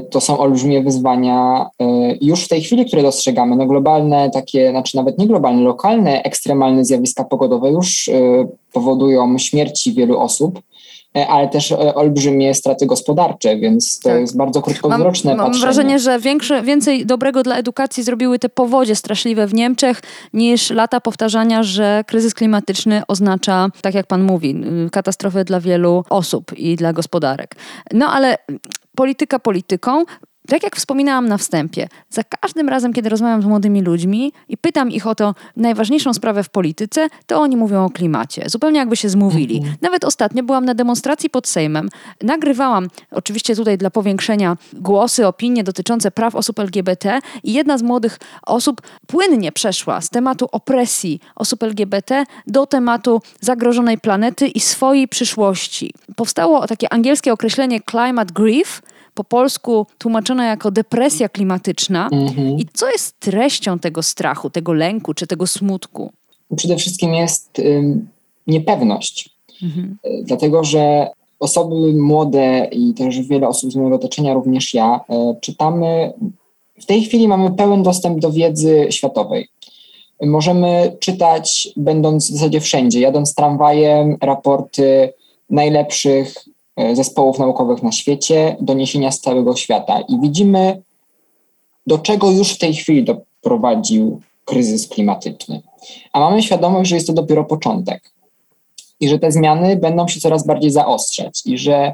to 0.09 0.21
są 0.21 0.37
olbrzymie 0.37 0.81
wyzwania 0.81 1.69
e, 1.79 1.85
już 2.21 2.45
w 2.45 2.47
tej 2.47 2.61
chwili, 2.61 2.85
które 2.85 3.01
dostrzegamy. 3.01 3.55
No 3.55 3.65
globalne, 3.65 4.29
takie, 4.33 4.69
znaczy 4.69 4.97
nawet 4.97 5.17
nie 5.17 5.27
globalne, 5.27 5.61
lokalne, 5.61 6.23
ekstremalne 6.23 6.85
zjawiska 6.85 7.23
pogodowe 7.23 7.71
już 7.71 8.09
powodują 8.73 9.37
śmierci 9.37 9.93
wielu 9.93 10.19
osób. 10.19 10.61
E, 11.15 11.27
ale 11.27 11.47
też 11.47 11.71
e, 11.71 11.95
olbrzymie 11.95 12.53
straty 12.53 12.85
gospodarcze, 12.85 13.57
więc 13.57 13.99
to 13.99 14.09
tak. 14.09 14.19
jest 14.19 14.37
bardzo 14.37 14.61
krótkowzroczne 14.61 15.35
mam, 15.35 15.37
patrzenie. 15.37 15.65
Mam 15.65 15.73
wrażenie, 15.73 15.99
że 15.99 16.19
większe, 16.19 16.61
więcej 16.61 17.05
dobrego 17.05 17.43
dla 17.43 17.57
edukacji 17.57 18.03
zrobiły 18.03 18.39
te 18.39 18.49
powodzie 18.49 18.95
straszliwe 18.95 19.47
w 19.47 19.53
Niemczech 19.53 20.01
niż 20.33 20.69
lata 20.69 21.01
powtarzania, 21.01 21.63
że 21.63 22.03
kryzys 22.07 22.33
klimatyczny 22.33 23.01
oznacza, 23.07 23.69
tak 23.81 23.93
jak 23.93 24.07
pan 24.07 24.23
mówi, 24.23 24.55
katastrofę 24.91 25.45
dla 25.45 25.59
wielu 25.59 26.03
osób 26.09 26.57
i 26.57 26.75
dla 26.75 26.93
gospodarek. 26.93 27.55
No 27.93 28.07
ale 28.07 28.37
polityka 28.95 29.39
polityką, 29.39 30.03
tak 30.47 30.63
jak 30.63 30.75
wspominałam 30.75 31.27
na 31.27 31.37
wstępie, 31.37 31.87
za 32.09 32.23
każdym 32.23 32.69
razem, 32.69 32.93
kiedy 32.93 33.09
rozmawiam 33.09 33.41
z 33.41 33.45
młodymi 33.45 33.81
ludźmi 33.81 34.33
i 34.49 34.57
pytam 34.57 34.91
ich 34.91 35.07
o 35.07 35.15
to 35.15 35.35
najważniejszą 35.55 36.13
sprawę 36.13 36.43
w 36.43 36.49
polityce, 36.49 37.07
to 37.25 37.41
oni 37.41 37.57
mówią 37.57 37.85
o 37.85 37.89
klimacie. 37.89 38.43
Zupełnie 38.49 38.79
jakby 38.79 38.95
się 38.95 39.09
zmówili. 39.09 39.57
Mhm. 39.57 39.75
Nawet 39.81 40.03
ostatnio 40.03 40.43
byłam 40.43 40.65
na 40.65 40.73
demonstracji 40.73 41.29
pod 41.29 41.47
Sejmem. 41.47 41.89
Nagrywałam, 42.21 42.87
oczywiście 43.11 43.55
tutaj 43.55 43.77
dla 43.77 43.89
powiększenia, 43.89 44.57
głosy, 44.73 45.27
opinie 45.27 45.63
dotyczące 45.63 46.11
praw 46.11 46.35
osób 46.35 46.59
LGBT 46.59 47.19
i 47.43 47.53
jedna 47.53 47.77
z 47.77 47.81
młodych 47.81 48.19
osób 48.45 48.81
płynnie 49.07 49.51
przeszła 49.51 50.01
z 50.01 50.09
tematu 50.09 50.47
opresji 50.51 51.19
osób 51.35 51.63
LGBT 51.63 52.23
do 52.47 52.65
tematu 52.65 53.21
zagrożonej 53.41 53.97
planety 53.97 54.47
i 54.47 54.59
swojej 54.59 55.07
przyszłości. 55.07 55.93
Powstało 56.15 56.67
takie 56.67 56.93
angielskie 56.93 57.33
określenie 57.33 57.79
climate 57.91 58.33
grief, 58.33 58.81
po 59.15 59.23
polsku 59.23 59.85
tłumaczona 59.97 60.45
jako 60.45 60.71
depresja 60.71 61.29
klimatyczna. 61.29 62.09
Mhm. 62.11 62.59
I 62.59 62.65
co 62.73 62.91
jest 62.91 63.19
treścią 63.19 63.79
tego 63.79 64.03
strachu, 64.03 64.49
tego 64.49 64.73
lęku 64.73 65.13
czy 65.13 65.27
tego 65.27 65.47
smutku? 65.47 66.11
Przede 66.55 66.75
wszystkim 66.77 67.13
jest 67.13 67.59
ym, 67.59 68.07
niepewność. 68.47 69.29
Mhm. 69.63 69.97
Y, 70.05 70.23
dlatego, 70.23 70.63
że 70.63 71.07
osoby 71.39 71.93
młode 71.93 72.67
i 72.71 72.93
też 72.93 73.21
wiele 73.21 73.47
osób 73.47 73.71
z 73.71 73.75
mojego 73.75 73.95
otoczenia, 73.95 74.33
również 74.33 74.73
ja, 74.73 74.99
y, 75.09 75.39
czytamy. 75.41 76.13
W 76.81 76.85
tej 76.85 77.03
chwili 77.03 77.27
mamy 77.27 77.51
pełen 77.51 77.83
dostęp 77.83 78.19
do 78.19 78.31
wiedzy 78.31 78.87
światowej. 78.89 79.47
Możemy 80.23 80.97
czytać, 80.99 81.69
będąc 81.77 82.31
w 82.31 82.33
zasadzie 82.33 82.61
wszędzie, 82.61 82.99
jadąc 82.99 83.35
tramwajem, 83.35 84.17
raporty 84.21 85.13
najlepszych 85.49 86.35
zespołów 86.93 87.39
naukowych 87.39 87.83
na 87.83 87.91
świecie, 87.91 88.57
doniesienia 88.61 89.11
z 89.11 89.19
całego 89.19 89.55
świata 89.55 89.99
i 89.99 90.19
widzimy, 90.19 90.81
do 91.87 91.97
czego 91.97 92.31
już 92.31 92.53
w 92.53 92.57
tej 92.57 92.73
chwili 92.73 93.03
doprowadził 93.03 94.21
kryzys 94.45 94.87
klimatyczny. 94.87 95.61
A 96.13 96.19
mamy 96.19 96.43
świadomość, 96.43 96.89
że 96.89 96.95
jest 96.95 97.07
to 97.07 97.13
dopiero 97.13 97.43
początek 97.43 98.11
i 98.99 99.09
że 99.09 99.19
te 99.19 99.31
zmiany 99.31 99.75
będą 99.75 100.07
się 100.07 100.19
coraz 100.19 100.45
bardziej 100.45 100.71
zaostrzać 100.71 101.41
i 101.45 101.57
że 101.57 101.93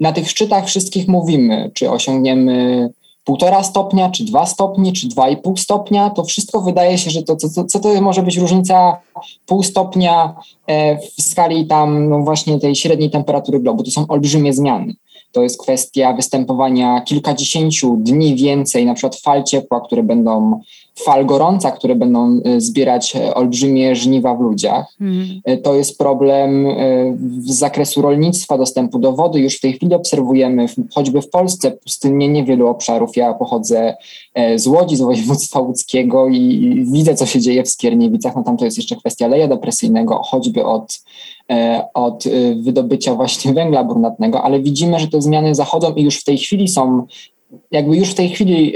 na 0.00 0.12
tych 0.12 0.30
szczytach 0.30 0.66
wszystkich 0.66 1.08
mówimy, 1.08 1.70
czy 1.74 1.90
osiągniemy 1.90 2.88
półtora 3.28 3.62
stopnia, 3.62 4.10
czy 4.10 4.24
dwa 4.24 4.46
stopnie, 4.46 4.92
czy 4.92 5.08
dwa 5.08 5.28
i 5.28 5.36
pół 5.36 5.56
stopnia, 5.56 6.10
to 6.10 6.24
wszystko 6.24 6.60
wydaje 6.60 6.98
się, 6.98 7.10
że 7.10 7.22
to 7.22 7.36
co, 7.36 7.64
co 7.64 7.80
to 7.80 8.00
może 8.00 8.22
być 8.22 8.36
różnica 8.36 9.00
pół 9.46 9.62
stopnia 9.62 10.34
e, 10.66 10.98
w 10.98 11.22
skali 11.22 11.66
tam 11.66 12.08
no 12.08 12.18
właśnie 12.18 12.60
tej 12.60 12.76
średniej 12.76 13.10
temperatury 13.10 13.60
globu. 13.60 13.82
To 13.82 13.90
są 13.90 14.06
olbrzymie 14.06 14.52
zmiany. 14.52 14.94
To 15.32 15.42
jest 15.42 15.62
kwestia 15.62 16.12
występowania 16.12 17.00
kilkadziesięciu 17.00 17.96
dni 17.96 18.36
więcej, 18.36 18.86
na 18.86 18.94
przykład 18.94 19.16
fal 19.16 19.44
ciepła, 19.44 19.80
które 19.80 20.02
będą 20.02 20.60
fal 20.98 21.26
gorąca, 21.26 21.70
które 21.70 21.94
będą 21.94 22.40
y, 22.46 22.60
zbierać 22.60 23.16
e, 23.16 23.34
olbrzymie 23.34 23.96
żniwa 23.96 24.34
w 24.34 24.40
ludziach. 24.40 24.86
E, 25.44 25.56
to 25.56 25.74
jest 25.74 25.98
problem 25.98 26.66
e, 26.66 26.74
z 27.40 27.58
zakresu 27.58 28.02
rolnictwa, 28.02 28.58
dostępu 28.58 28.98
do 28.98 29.12
wody. 29.12 29.40
Już 29.40 29.56
w 29.56 29.60
tej 29.60 29.72
chwili 29.72 29.94
obserwujemy, 29.94 30.66
choćby 30.94 31.22
w 31.22 31.30
Polsce, 31.30 31.70
pustynnie 31.70 32.28
niewielu 32.28 32.68
obszarów. 32.68 33.16
Ja 33.16 33.34
pochodzę 33.34 33.96
z 34.56 34.66
Łodzi, 34.66 34.96
z 34.96 35.00
województwa 35.00 35.60
łódzkiego 35.60 36.28
i 36.28 36.74
widzę, 36.92 37.14
co 37.14 37.26
się 37.26 37.40
dzieje 37.40 37.62
w 37.62 37.68
Skierniewicach. 37.68 38.36
No 38.36 38.42
tam 38.42 38.56
to 38.56 38.64
jest 38.64 38.76
jeszcze 38.76 38.96
kwestia 38.96 39.26
leja 39.26 39.48
depresyjnego, 39.48 40.20
choćby 40.24 40.64
od, 40.64 41.00
od 41.94 42.24
wydobycia 42.56 43.14
właśnie 43.14 43.52
węgla 43.52 43.84
brunatnego, 43.84 44.42
ale 44.42 44.60
widzimy, 44.60 45.00
że 45.00 45.08
te 45.08 45.22
zmiany 45.22 45.54
zachodzą 45.54 45.94
i 45.94 46.02
już 46.02 46.20
w 46.20 46.24
tej 46.24 46.38
chwili 46.38 46.68
są 46.68 47.06
jakby 47.70 47.96
już 47.96 48.10
w 48.10 48.14
tej 48.14 48.28
chwili 48.28 48.72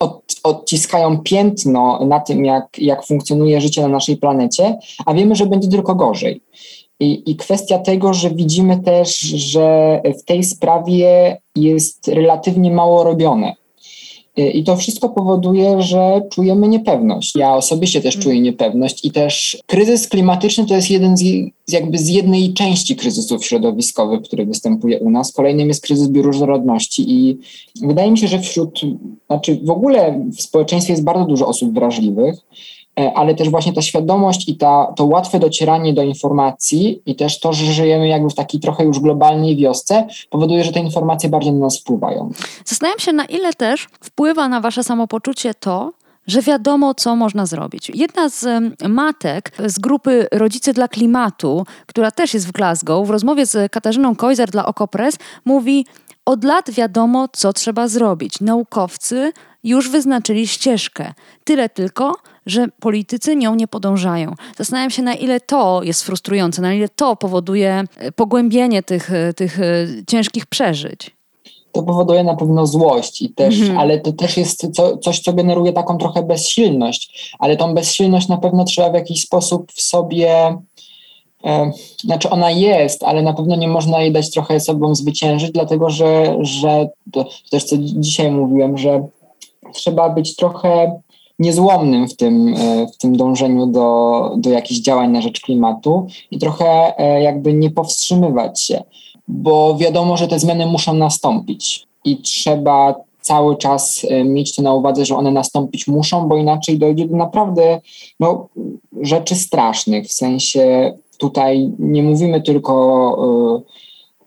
od, 0.00 0.22
odciskają 0.42 1.18
piętno 1.18 2.04
na 2.06 2.20
tym, 2.20 2.44
jak, 2.44 2.78
jak 2.78 3.06
funkcjonuje 3.06 3.60
życie 3.60 3.82
na 3.82 3.88
naszej 3.88 4.16
planecie, 4.16 4.78
a 5.06 5.14
wiemy, 5.14 5.34
że 5.34 5.46
będzie 5.46 5.68
tylko 5.68 5.94
gorzej. 5.94 6.40
I, 7.00 7.30
I 7.30 7.36
kwestia 7.36 7.78
tego, 7.78 8.14
że 8.14 8.30
widzimy 8.30 8.82
też, 8.82 9.18
że 9.18 10.00
w 10.20 10.24
tej 10.24 10.44
sprawie 10.44 11.36
jest 11.56 12.08
relatywnie 12.08 12.70
mało 12.70 13.04
robione. 13.04 13.56
I 14.36 14.64
to 14.64 14.76
wszystko 14.76 15.08
powoduje, 15.08 15.82
że 15.82 16.20
czujemy 16.30 16.68
niepewność. 16.68 17.36
Ja 17.36 17.54
osobiście 17.54 18.00
też 18.00 18.18
czuję 18.18 18.40
niepewność 18.40 19.04
i 19.04 19.10
też 19.10 19.62
kryzys 19.66 20.08
klimatyczny 20.08 20.66
to 20.66 20.74
jest 20.74 20.90
jeden 20.90 21.16
z, 21.16 21.22
jakby 21.68 21.98
z 21.98 22.08
jednej 22.08 22.54
części 22.54 22.96
kryzysów 22.96 23.44
środowiskowych, 23.44 24.22
który 24.22 24.46
występuje 24.46 24.98
u 24.98 25.10
nas. 25.10 25.32
Kolejnym 25.32 25.68
jest 25.68 25.82
kryzys 25.82 26.08
bioróżnorodności 26.08 27.10
i 27.12 27.38
wydaje 27.82 28.10
mi 28.10 28.18
się, 28.18 28.28
że 28.28 28.38
wśród, 28.38 28.80
znaczy 29.26 29.60
w 29.64 29.70
ogóle 29.70 30.24
w 30.36 30.42
społeczeństwie 30.42 30.92
jest 30.92 31.04
bardzo 31.04 31.24
dużo 31.24 31.46
osób 31.46 31.74
wrażliwych 31.74 32.36
ale 33.14 33.34
też 33.34 33.50
właśnie 33.50 33.72
ta 33.72 33.82
świadomość 33.82 34.48
i 34.48 34.56
ta, 34.56 34.92
to 34.96 35.04
łatwe 35.04 35.38
docieranie 35.38 35.94
do 35.94 36.02
informacji 36.02 37.02
i 37.06 37.16
też 37.16 37.40
to, 37.40 37.52
że 37.52 37.72
żyjemy 37.72 38.08
jakby 38.08 38.30
w 38.30 38.34
takiej 38.34 38.60
trochę 38.60 38.84
już 38.84 39.00
globalnej 39.00 39.56
wiosce, 39.56 40.06
powoduje, 40.30 40.64
że 40.64 40.72
te 40.72 40.80
informacje 40.80 41.30
bardziej 41.30 41.52
na 41.52 41.58
nas 41.58 41.80
wpływają. 41.80 42.30
Zastanawiam 42.64 42.98
się, 42.98 43.12
na 43.12 43.24
ile 43.24 43.52
też 43.52 43.88
wpływa 44.00 44.48
na 44.48 44.60
wasze 44.60 44.84
samopoczucie 44.84 45.54
to, 45.54 45.92
że 46.26 46.42
wiadomo, 46.42 46.94
co 46.94 47.16
można 47.16 47.46
zrobić. 47.46 47.90
Jedna 47.94 48.28
z 48.28 48.46
matek 48.88 49.52
z 49.66 49.78
grupy 49.78 50.26
Rodzice 50.32 50.72
dla 50.72 50.88
Klimatu, 50.88 51.66
która 51.86 52.10
też 52.10 52.34
jest 52.34 52.48
w 52.48 52.52
Glasgow, 52.52 53.06
w 53.06 53.10
rozmowie 53.10 53.46
z 53.46 53.72
Katarzyną 53.72 54.16
Koizer 54.16 54.50
dla 54.50 54.66
Okopres, 54.66 55.18
mówi: 55.44 55.86
Od 56.24 56.44
lat 56.44 56.70
wiadomo, 56.70 57.28
co 57.32 57.52
trzeba 57.52 57.88
zrobić. 57.88 58.40
Naukowcy 58.40 59.32
już 59.64 59.90
wyznaczyli 59.90 60.46
ścieżkę. 60.46 61.12
Tyle 61.44 61.68
tylko, 61.68 62.12
że 62.46 62.66
politycy 62.80 63.36
nią 63.36 63.54
nie 63.54 63.68
podążają. 63.68 64.34
Zastanawiam 64.56 64.90
się, 64.90 65.02
na 65.02 65.14
ile 65.14 65.40
to 65.40 65.82
jest 65.82 66.02
frustrujące, 66.02 66.62
na 66.62 66.74
ile 66.74 66.88
to 66.88 67.16
powoduje 67.16 67.84
e, 67.96 68.12
pogłębienie 68.12 68.82
tych, 68.82 69.12
e, 69.12 69.32
tych 69.32 69.58
ciężkich 70.06 70.46
przeżyć 70.46 71.16
to 71.76 71.82
powoduje 71.82 72.24
na 72.24 72.36
pewno 72.36 72.66
złość 72.66 73.22
i 73.22 73.30
też, 73.30 73.60
mhm. 73.60 73.78
ale 73.78 74.00
to 74.00 74.12
też 74.12 74.36
jest 74.36 74.74
co, 74.74 74.96
coś, 74.96 75.20
co 75.20 75.32
generuje 75.32 75.72
taką 75.72 75.98
trochę 75.98 76.22
bezsilność, 76.22 77.32
ale 77.38 77.56
tą 77.56 77.74
bezsilność 77.74 78.28
na 78.28 78.36
pewno 78.36 78.64
trzeba 78.64 78.90
w 78.90 78.94
jakiś 78.94 79.22
sposób 79.22 79.72
w 79.72 79.82
sobie 79.82 80.58
e, 81.44 81.70
znaczy 82.04 82.30
ona 82.30 82.50
jest, 82.50 83.02
ale 83.02 83.22
na 83.22 83.32
pewno 83.32 83.56
nie 83.56 83.68
można 83.68 84.00
jej 84.00 84.12
dać 84.12 84.30
trochę 84.30 84.60
sobą 84.60 84.94
zwyciężyć, 84.94 85.50
dlatego 85.50 85.90
że, 85.90 86.36
że 86.40 86.88
to, 87.12 87.24
to 87.24 87.30
też 87.50 87.64
co 87.64 87.76
dzisiaj 87.78 88.30
mówiłem, 88.30 88.78
że 88.78 89.06
trzeba 89.72 90.08
być 90.08 90.36
trochę 90.36 91.00
niezłomnym 91.38 92.08
w 92.08 92.16
tym, 92.16 92.54
e, 92.58 92.86
w 92.86 92.96
tym 92.96 93.16
dążeniu 93.16 93.66
do, 93.66 94.30
do 94.36 94.50
jakichś 94.50 94.80
działań 94.80 95.10
na 95.10 95.20
rzecz 95.20 95.40
klimatu 95.40 96.06
i 96.30 96.38
trochę 96.38 96.98
e, 96.98 97.22
jakby 97.22 97.52
nie 97.52 97.70
powstrzymywać 97.70 98.60
się 98.60 98.82
bo 99.28 99.76
wiadomo, 99.76 100.16
że 100.16 100.28
te 100.28 100.38
zmiany 100.38 100.66
muszą 100.66 100.94
nastąpić 100.94 101.86
i 102.04 102.16
trzeba 102.16 102.94
cały 103.20 103.56
czas 103.56 104.06
e, 104.10 104.24
mieć 104.24 104.54
to 104.54 104.62
na 104.62 104.74
uwadze, 104.74 105.04
że 105.04 105.16
one 105.16 105.32
nastąpić 105.32 105.86
muszą, 105.86 106.28
bo 106.28 106.36
inaczej 106.36 106.78
dojdzie 106.78 107.08
do 107.08 107.16
naprawdę 107.16 107.80
no, 108.20 108.48
rzeczy 109.02 109.34
strasznych. 109.34 110.06
W 110.06 110.12
sensie 110.12 110.92
tutaj 111.18 111.70
nie 111.78 112.02
mówimy 112.02 112.42
tylko 112.42 113.62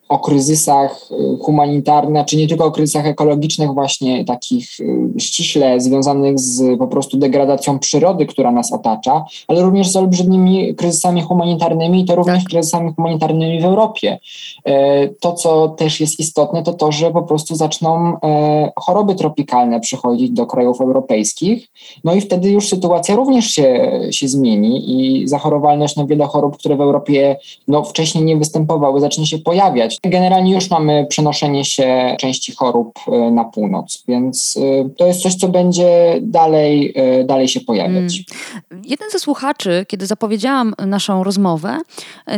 o 0.09 0.19
kryzysach 0.19 1.09
y, 1.11 1.37
humanitarnych, 1.41 2.25
czy 2.25 2.37
nie 2.37 2.47
tylko 2.47 2.65
o 2.65 2.71
kryzysach 2.71 3.05
ekologicznych, 3.05 3.73
właśnie 3.73 4.25
takich 4.25 4.79
y, 4.79 5.19
ściśle 5.19 5.81
związanych 5.81 6.39
z 6.39 6.79
po 6.79 6.87
prostu 6.87 7.17
degradacją 7.17 7.79
przyrody, 7.79 8.25
która 8.25 8.51
nas 8.51 8.73
otacza, 8.73 9.25
ale 9.47 9.61
również 9.61 9.89
z 9.89 9.95
olbrzymimi 9.95 10.75
kryzysami 10.75 11.21
humanitarnymi 11.21 12.01
i 12.01 12.05
to 12.05 12.15
również 12.15 12.43
tak. 12.43 12.51
kryzysami 12.51 12.93
humanitarnymi 12.95 13.61
w 13.61 13.65
Europie. 13.65 14.19
E, 14.65 15.07
to, 15.07 15.33
co 15.33 15.69
też 15.69 15.99
jest 15.99 16.19
istotne, 16.19 16.63
to 16.63 16.73
to, 16.73 16.91
że 16.91 17.11
po 17.11 17.23
prostu 17.23 17.55
zaczną 17.55 18.17
e, 18.23 18.71
choroby 18.75 19.15
tropikalne 19.15 19.79
przychodzić 19.79 20.31
do 20.31 20.45
krajów 20.45 20.81
europejskich, 20.81 21.67
no 22.03 22.15
i 22.15 22.21
wtedy 22.21 22.49
już 22.49 22.69
sytuacja 22.69 23.15
również 23.15 23.45
się, 23.45 23.91
się 24.11 24.27
zmieni 24.27 24.91
i 24.91 25.27
zachorowalność 25.27 25.95
na 25.95 26.05
wiele 26.05 26.25
chorób, 26.25 26.57
które 26.57 26.75
w 26.75 26.81
Europie 26.81 27.37
no, 27.67 27.83
wcześniej 27.83 28.23
nie 28.23 28.37
występowały, 28.37 28.99
zacznie 28.99 29.25
się 29.25 29.37
pojawiać. 29.37 29.98
Generalnie 30.03 30.53
już 30.53 30.69
mamy 30.69 31.05
przenoszenie 31.09 31.65
się 31.65 32.15
części 32.19 32.55
chorób 32.55 32.99
e, 33.07 33.31
na 33.31 33.43
północ, 33.43 34.03
więc 34.07 34.57
e, 34.57 34.89
to 34.89 35.07
jest 35.07 35.21
coś, 35.21 35.35
co 35.35 35.47
będzie 35.47 36.19
dalej, 36.21 36.93
e, 36.95 37.23
dalej 37.23 37.47
się 37.47 37.61
pojawiać. 37.61 38.23
Hmm. 38.29 38.83
Jeden 38.85 39.09
ze 39.11 39.19
słuchaczy, 39.19 39.85
kiedy 39.87 40.05
zapowiedziałam 40.05 40.73
naszą 40.87 41.23
rozmowę, 41.23 41.79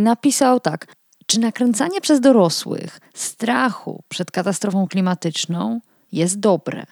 napisał 0.02 0.60
tak. 0.60 0.96
Czy 1.26 1.40
nakręcanie 1.40 2.02
przez 2.02 2.20
dorosłych 2.20 3.00
strachu 3.14 4.04
przed 4.08 4.32
katastrofą 4.32 4.88
klimatyczną 4.88 5.80
jest 6.12 6.40
dobre? 6.40 6.84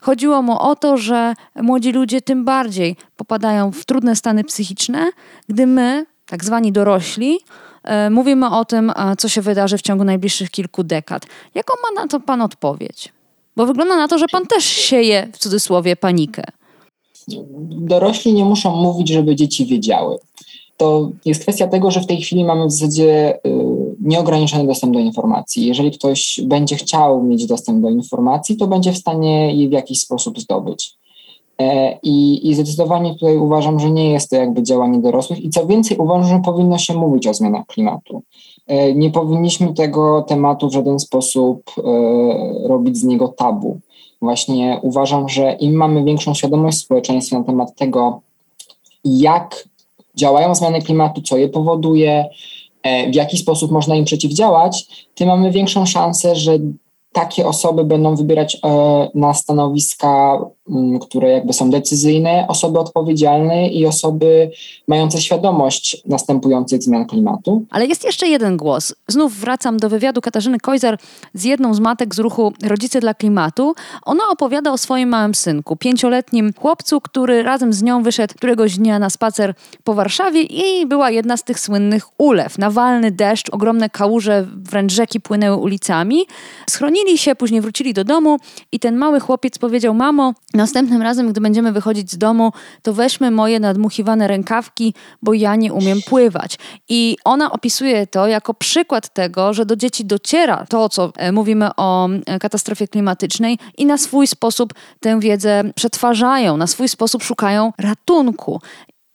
Chodziło 0.00 0.42
mu 0.42 0.58
o 0.58 0.76
to, 0.76 0.96
że 0.96 1.34
młodzi 1.56 1.92
ludzie 1.92 2.20
tym 2.20 2.44
bardziej 2.44 2.96
popadają 3.16 3.72
w 3.72 3.84
trudne 3.84 4.16
stany 4.16 4.44
psychiczne, 4.44 5.10
gdy 5.48 5.66
my, 5.66 6.06
tak 6.26 6.44
zwani 6.44 6.72
dorośli, 6.72 7.38
mówimy 8.10 8.50
o 8.50 8.64
tym, 8.64 8.92
co 9.18 9.28
się 9.28 9.40
wydarzy 9.42 9.78
w 9.78 9.82
ciągu 9.82 10.04
najbliższych 10.04 10.50
kilku 10.50 10.84
dekad. 10.84 11.26
Jaką 11.54 11.74
ma 11.82 12.02
na 12.02 12.08
to 12.08 12.20
Pan 12.20 12.42
odpowiedź? 12.42 13.12
Bo 13.56 13.66
wygląda 13.66 13.96
na 13.96 14.08
to, 14.08 14.18
że 14.18 14.26
Pan 14.32 14.46
też 14.46 14.64
sieje 14.64 15.28
w 15.32 15.38
cudzysłowie 15.38 15.96
panikę. 15.96 16.42
Dorośli 17.70 18.32
nie 18.32 18.44
muszą 18.44 18.76
mówić, 18.76 19.08
żeby 19.08 19.36
dzieci 19.36 19.66
wiedziały. 19.66 20.18
To 20.76 21.10
jest 21.24 21.42
kwestia 21.42 21.66
tego, 21.66 21.90
że 21.90 22.00
w 22.00 22.06
tej 22.06 22.22
chwili 22.22 22.44
mamy 22.44 22.66
w 22.66 22.72
zasadzie 22.72 23.38
y, 23.46 23.50
nieograniczony 24.00 24.66
dostęp 24.66 24.92
do 24.92 24.98
informacji. 24.98 25.66
Jeżeli 25.66 25.90
ktoś 25.90 26.40
będzie 26.44 26.76
chciał 26.76 27.22
mieć 27.22 27.46
dostęp 27.46 27.82
do 27.82 27.90
informacji, 27.90 28.56
to 28.56 28.66
będzie 28.66 28.92
w 28.92 28.98
stanie 28.98 29.56
jej 29.56 29.68
w 29.68 29.72
jakiś 29.72 30.00
sposób 30.00 30.40
zdobyć. 30.40 30.94
E, 31.60 31.98
I, 32.02 32.48
I 32.50 32.54
zdecydowanie 32.54 33.12
tutaj 33.12 33.36
uważam, 33.36 33.80
że 33.80 33.90
nie 33.90 34.10
jest 34.12 34.30
to 34.30 34.36
jakby 34.36 34.62
działanie 34.62 34.98
dorosłych 34.98 35.44
i 35.44 35.50
co 35.50 35.66
więcej 35.66 35.96
uważam, 35.96 36.28
że 36.28 36.42
powinno 36.44 36.78
się 36.78 36.94
mówić 36.94 37.26
o 37.26 37.34
zmianach 37.34 37.66
klimatu. 37.66 38.22
E, 38.66 38.94
nie 38.94 39.10
powinniśmy 39.10 39.74
tego 39.74 40.22
tematu 40.22 40.68
w 40.68 40.72
żaden 40.72 40.98
sposób 40.98 41.62
e, 41.78 41.82
robić 42.68 42.96
z 42.96 43.04
niego 43.04 43.28
tabu. 43.28 43.78
Właśnie 44.22 44.78
uważam, 44.82 45.28
że 45.28 45.52
im 45.52 45.74
mamy 45.74 46.04
większą 46.04 46.34
świadomość 46.34 46.78
w 46.78 46.80
społeczeństwie 46.80 47.38
na 47.38 47.44
temat 47.44 47.74
tego, 47.74 48.20
jak 49.04 49.68
działają 50.14 50.54
zmiany 50.54 50.82
klimatu, 50.82 51.22
co 51.22 51.36
je 51.36 51.48
powoduje, 51.48 52.24
w 53.10 53.14
jaki 53.14 53.38
sposób 53.38 53.70
można 53.70 53.96
im 53.96 54.04
przeciwdziałać, 54.04 54.86
tym 55.14 55.28
mamy 55.28 55.50
większą 55.50 55.86
szansę, 55.86 56.36
że 56.36 56.58
takie 57.12 57.46
osoby 57.46 57.84
będą 57.84 58.16
wybierać 58.16 58.60
na 59.14 59.34
stanowiska 59.34 60.40
które 61.00 61.30
jakby 61.30 61.52
są 61.52 61.70
decyzyjne, 61.70 62.46
osoby 62.48 62.78
odpowiedzialne 62.78 63.68
i 63.68 63.86
osoby 63.86 64.50
mające 64.88 65.20
świadomość 65.20 66.02
następujących 66.06 66.82
zmian 66.82 67.06
klimatu. 67.06 67.64
Ale 67.70 67.86
jest 67.86 68.04
jeszcze 68.04 68.28
jeden 68.28 68.56
głos. 68.56 68.94
Znów 69.08 69.34
wracam 69.34 69.76
do 69.76 69.88
wywiadu 69.88 70.20
Katarzyny 70.20 70.60
Kojzer 70.60 70.98
z 71.34 71.44
jedną 71.44 71.74
z 71.74 71.80
matek 71.80 72.14
z 72.14 72.18
ruchu 72.18 72.52
Rodzice 72.62 73.00
dla 73.00 73.14
Klimatu. 73.14 73.74
Ona 74.02 74.22
opowiada 74.30 74.72
o 74.72 74.78
swoim 74.78 75.08
małym 75.08 75.34
synku, 75.34 75.76
pięcioletnim 75.76 76.52
chłopcu, 76.60 77.00
który 77.00 77.42
razem 77.42 77.72
z 77.72 77.82
nią 77.82 78.02
wyszedł 78.02 78.34
któregoś 78.34 78.76
dnia 78.76 78.98
na 78.98 79.10
spacer 79.10 79.54
po 79.84 79.94
Warszawie 79.94 80.42
i 80.42 80.86
była 80.86 81.10
jedna 81.10 81.36
z 81.36 81.44
tych 81.44 81.60
słynnych 81.60 82.04
ulew. 82.18 82.58
Nawalny 82.58 83.10
deszcz, 83.10 83.50
ogromne 83.50 83.90
kałuże, 83.90 84.46
wręcz 84.56 84.92
rzeki 84.92 85.20
płynęły 85.20 85.56
ulicami. 85.56 86.26
Schronili 86.70 87.18
się, 87.18 87.34
później 87.34 87.60
wrócili 87.60 87.94
do 87.94 88.04
domu 88.04 88.38
i 88.72 88.80
ten 88.80 88.96
mały 88.96 89.20
chłopiec 89.20 89.58
powiedział: 89.58 89.94
Mamo, 89.94 90.34
Następnym 90.58 91.02
razem, 91.02 91.28
gdy 91.30 91.40
będziemy 91.40 91.72
wychodzić 91.72 92.12
z 92.12 92.18
domu, 92.18 92.52
to 92.82 92.92
weźmy 92.92 93.30
moje 93.30 93.60
nadmuchiwane 93.60 94.28
rękawki, 94.28 94.94
bo 95.22 95.34
ja 95.34 95.56
nie 95.56 95.72
umiem 95.72 95.98
pływać. 96.02 96.58
I 96.88 97.16
ona 97.24 97.52
opisuje 97.52 98.06
to 98.06 98.26
jako 98.26 98.54
przykład 98.54 99.14
tego, 99.14 99.54
że 99.54 99.66
do 99.66 99.76
dzieci 99.76 100.04
dociera 100.04 100.66
to, 100.68 100.88
co 100.88 101.12
e, 101.16 101.32
mówimy 101.32 101.70
o 101.76 102.08
e, 102.26 102.38
katastrofie 102.38 102.88
klimatycznej 102.88 103.58
i 103.76 103.86
na 103.86 103.98
swój 103.98 104.26
sposób 104.26 104.74
tę 105.00 105.20
wiedzę 105.20 105.64
przetwarzają, 105.74 106.56
na 106.56 106.66
swój 106.66 106.88
sposób 106.88 107.22
szukają 107.22 107.72
ratunku. 107.78 108.60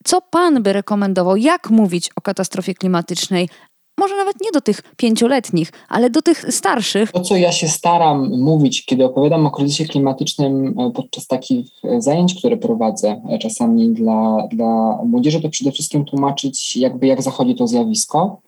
Co 0.04 0.22
Pan 0.22 0.64
by 0.64 0.74
rekomendował, 0.74 1.38
jak 1.38 1.70
mówić 1.70 2.10
o 2.16 2.22
katastrofie 2.22 2.74
klimatycznej, 2.74 3.50
może 3.98 4.16
nawet 4.16 4.42
nie 4.42 4.52
do 4.52 4.62
tych 4.62 4.82
pięcioletnich, 4.98 5.72
ale 5.90 6.10
do 6.10 6.22
tych 6.22 6.46
starszych. 6.54 7.12
To, 7.12 7.22
co 7.22 7.36
ja 7.36 7.52
się 7.52 7.68
staram 7.68 8.42
mówić, 8.42 8.86
kiedy 8.86 9.06
opowiadam 9.06 9.46
o 9.46 9.52
kryzysie 9.52 9.86
klimatycznym 9.86 10.80
e, 10.80 10.92
podczas 10.92 11.28
takich 11.28 11.66
e, 11.84 12.02
zajęć, 12.02 12.36
które 12.36 12.58
prowadzę 12.58 13.22
e, 13.30 13.40
czasami 13.40 13.90
dla, 13.90 14.48
dla 14.52 15.00
młodzieży, 15.06 15.42
to 15.42 15.50
przede 15.50 15.72
wszystkim 15.72 16.06
tłumaczyć, 16.06 16.78
jakby 16.78 17.08
jak 17.08 17.22
zachodzi 17.22 17.56
to 17.56 17.68
zjawisko 17.68 18.42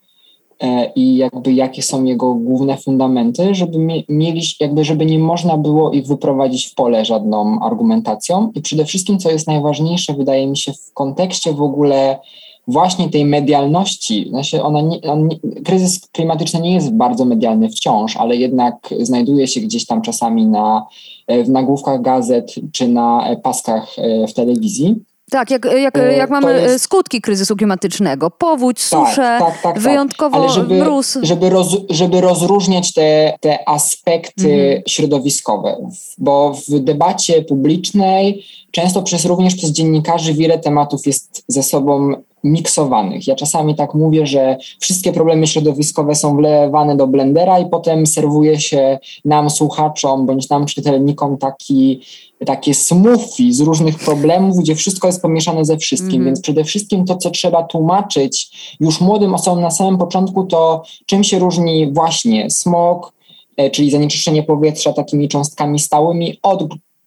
i 0.94 1.16
jakby 1.16 1.52
jakie 1.52 1.82
są 1.82 2.04
jego 2.04 2.34
główne 2.34 2.76
fundamenty, 2.76 3.54
żeby 3.54 4.04
mieli, 4.08 4.42
jakby 4.60 4.84
żeby 4.84 5.06
nie 5.06 5.18
można 5.18 5.56
było 5.56 5.92
ich 5.92 6.06
wyprowadzić 6.06 6.66
w 6.66 6.74
pole 6.74 7.04
żadną 7.04 7.60
argumentacją 7.60 8.52
i 8.54 8.60
przede 8.60 8.84
wszystkim, 8.84 9.18
co 9.18 9.30
jest 9.30 9.46
najważniejsze, 9.46 10.14
wydaje 10.14 10.46
mi 10.46 10.56
się 10.56 10.72
w 10.72 10.92
kontekście 10.94 11.52
w 11.52 11.62
ogóle 11.62 12.18
właśnie 12.66 13.10
tej 13.10 13.24
medialności, 13.24 14.26
znaczy 14.28 14.62
ona 14.62 14.80
nie, 14.80 15.00
on 15.00 15.28
nie, 15.28 15.62
kryzys 15.64 16.00
klimatyczny 16.12 16.60
nie 16.60 16.74
jest 16.74 16.92
bardzo 16.92 17.24
medialny 17.24 17.68
wciąż, 17.68 18.16
ale 18.16 18.36
jednak 18.36 18.74
znajduje 19.00 19.46
się 19.46 19.60
gdzieś 19.60 19.86
tam 19.86 20.02
czasami 20.02 20.46
na, 20.46 20.86
e, 21.26 21.44
w 21.44 21.48
nagłówkach 21.48 22.02
gazet 22.02 22.54
czy 22.72 22.88
na 22.88 23.28
e, 23.28 23.36
paskach 23.36 23.98
e, 23.98 24.26
w 24.26 24.34
telewizji. 24.34 24.96
Tak, 25.30 25.50
jak, 25.50 25.64
jak, 25.64 25.98
jak 26.16 26.30
mamy 26.30 26.60
jest... 26.60 26.84
skutki 26.84 27.20
kryzysu 27.20 27.56
klimatycznego, 27.56 28.30
powódź, 28.30 28.88
tak, 28.90 29.08
suszę, 29.08 29.36
tak, 29.38 29.40
tak, 29.40 29.62
tak, 29.62 29.78
wyjątkowo 29.78 30.36
Ale 30.36 30.48
żeby, 30.48 30.74
mróz. 30.74 31.18
Żeby, 31.22 31.50
roz, 31.50 31.76
żeby 31.90 32.20
rozróżniać 32.20 32.92
te, 32.92 33.32
te 33.40 33.68
aspekty 33.68 34.52
mhm. 34.52 34.82
środowiskowe, 34.88 35.76
bo 36.18 36.54
w 36.68 36.78
debacie 36.78 37.42
publicznej 37.42 38.44
często 38.70 39.02
przez, 39.02 39.24
również 39.24 39.54
przez 39.54 39.70
dziennikarzy 39.70 40.34
wiele 40.34 40.58
tematów 40.58 41.06
jest 41.06 41.44
ze 41.48 41.62
sobą 41.62 42.14
miksowanych. 42.52 43.26
Ja 43.26 43.34
czasami 43.34 43.74
tak 43.74 43.94
mówię, 43.94 44.26
że 44.26 44.56
wszystkie 44.80 45.12
problemy 45.12 45.46
środowiskowe 45.46 46.14
są 46.14 46.36
wlewane 46.36 46.96
do 46.96 47.06
blendera 47.06 47.58
i 47.58 47.70
potem 47.70 48.06
serwuje 48.06 48.60
się 48.60 48.98
nam, 49.24 49.50
słuchaczom, 49.50 50.26
bądź 50.26 50.48
nam, 50.48 50.66
czytelnikom 50.66 51.38
taki, 51.38 52.00
takie 52.46 52.74
smoothie 52.74 53.52
z 53.52 53.60
różnych 53.60 53.98
problemów, 53.98 54.58
gdzie 54.58 54.74
wszystko 54.74 55.06
jest 55.06 55.22
pomieszane 55.22 55.64
ze 55.64 55.76
wszystkim. 55.76 56.14
Mm. 56.14 56.24
Więc 56.24 56.40
przede 56.40 56.64
wszystkim 56.64 57.04
to, 57.04 57.16
co 57.16 57.30
trzeba 57.30 57.62
tłumaczyć 57.62 58.50
już 58.80 59.00
młodym 59.00 59.34
osobom 59.34 59.60
na 59.60 59.70
samym 59.70 59.98
początku, 59.98 60.44
to 60.44 60.82
czym 61.06 61.24
się 61.24 61.38
różni 61.38 61.92
właśnie 61.92 62.50
smog, 62.50 63.12
e, 63.56 63.70
czyli 63.70 63.90
zanieczyszczenie 63.90 64.42
powietrza 64.42 64.92
takimi 64.92 65.28
cząstkami 65.28 65.78
stałymi 65.78 66.38
od 66.42 66.64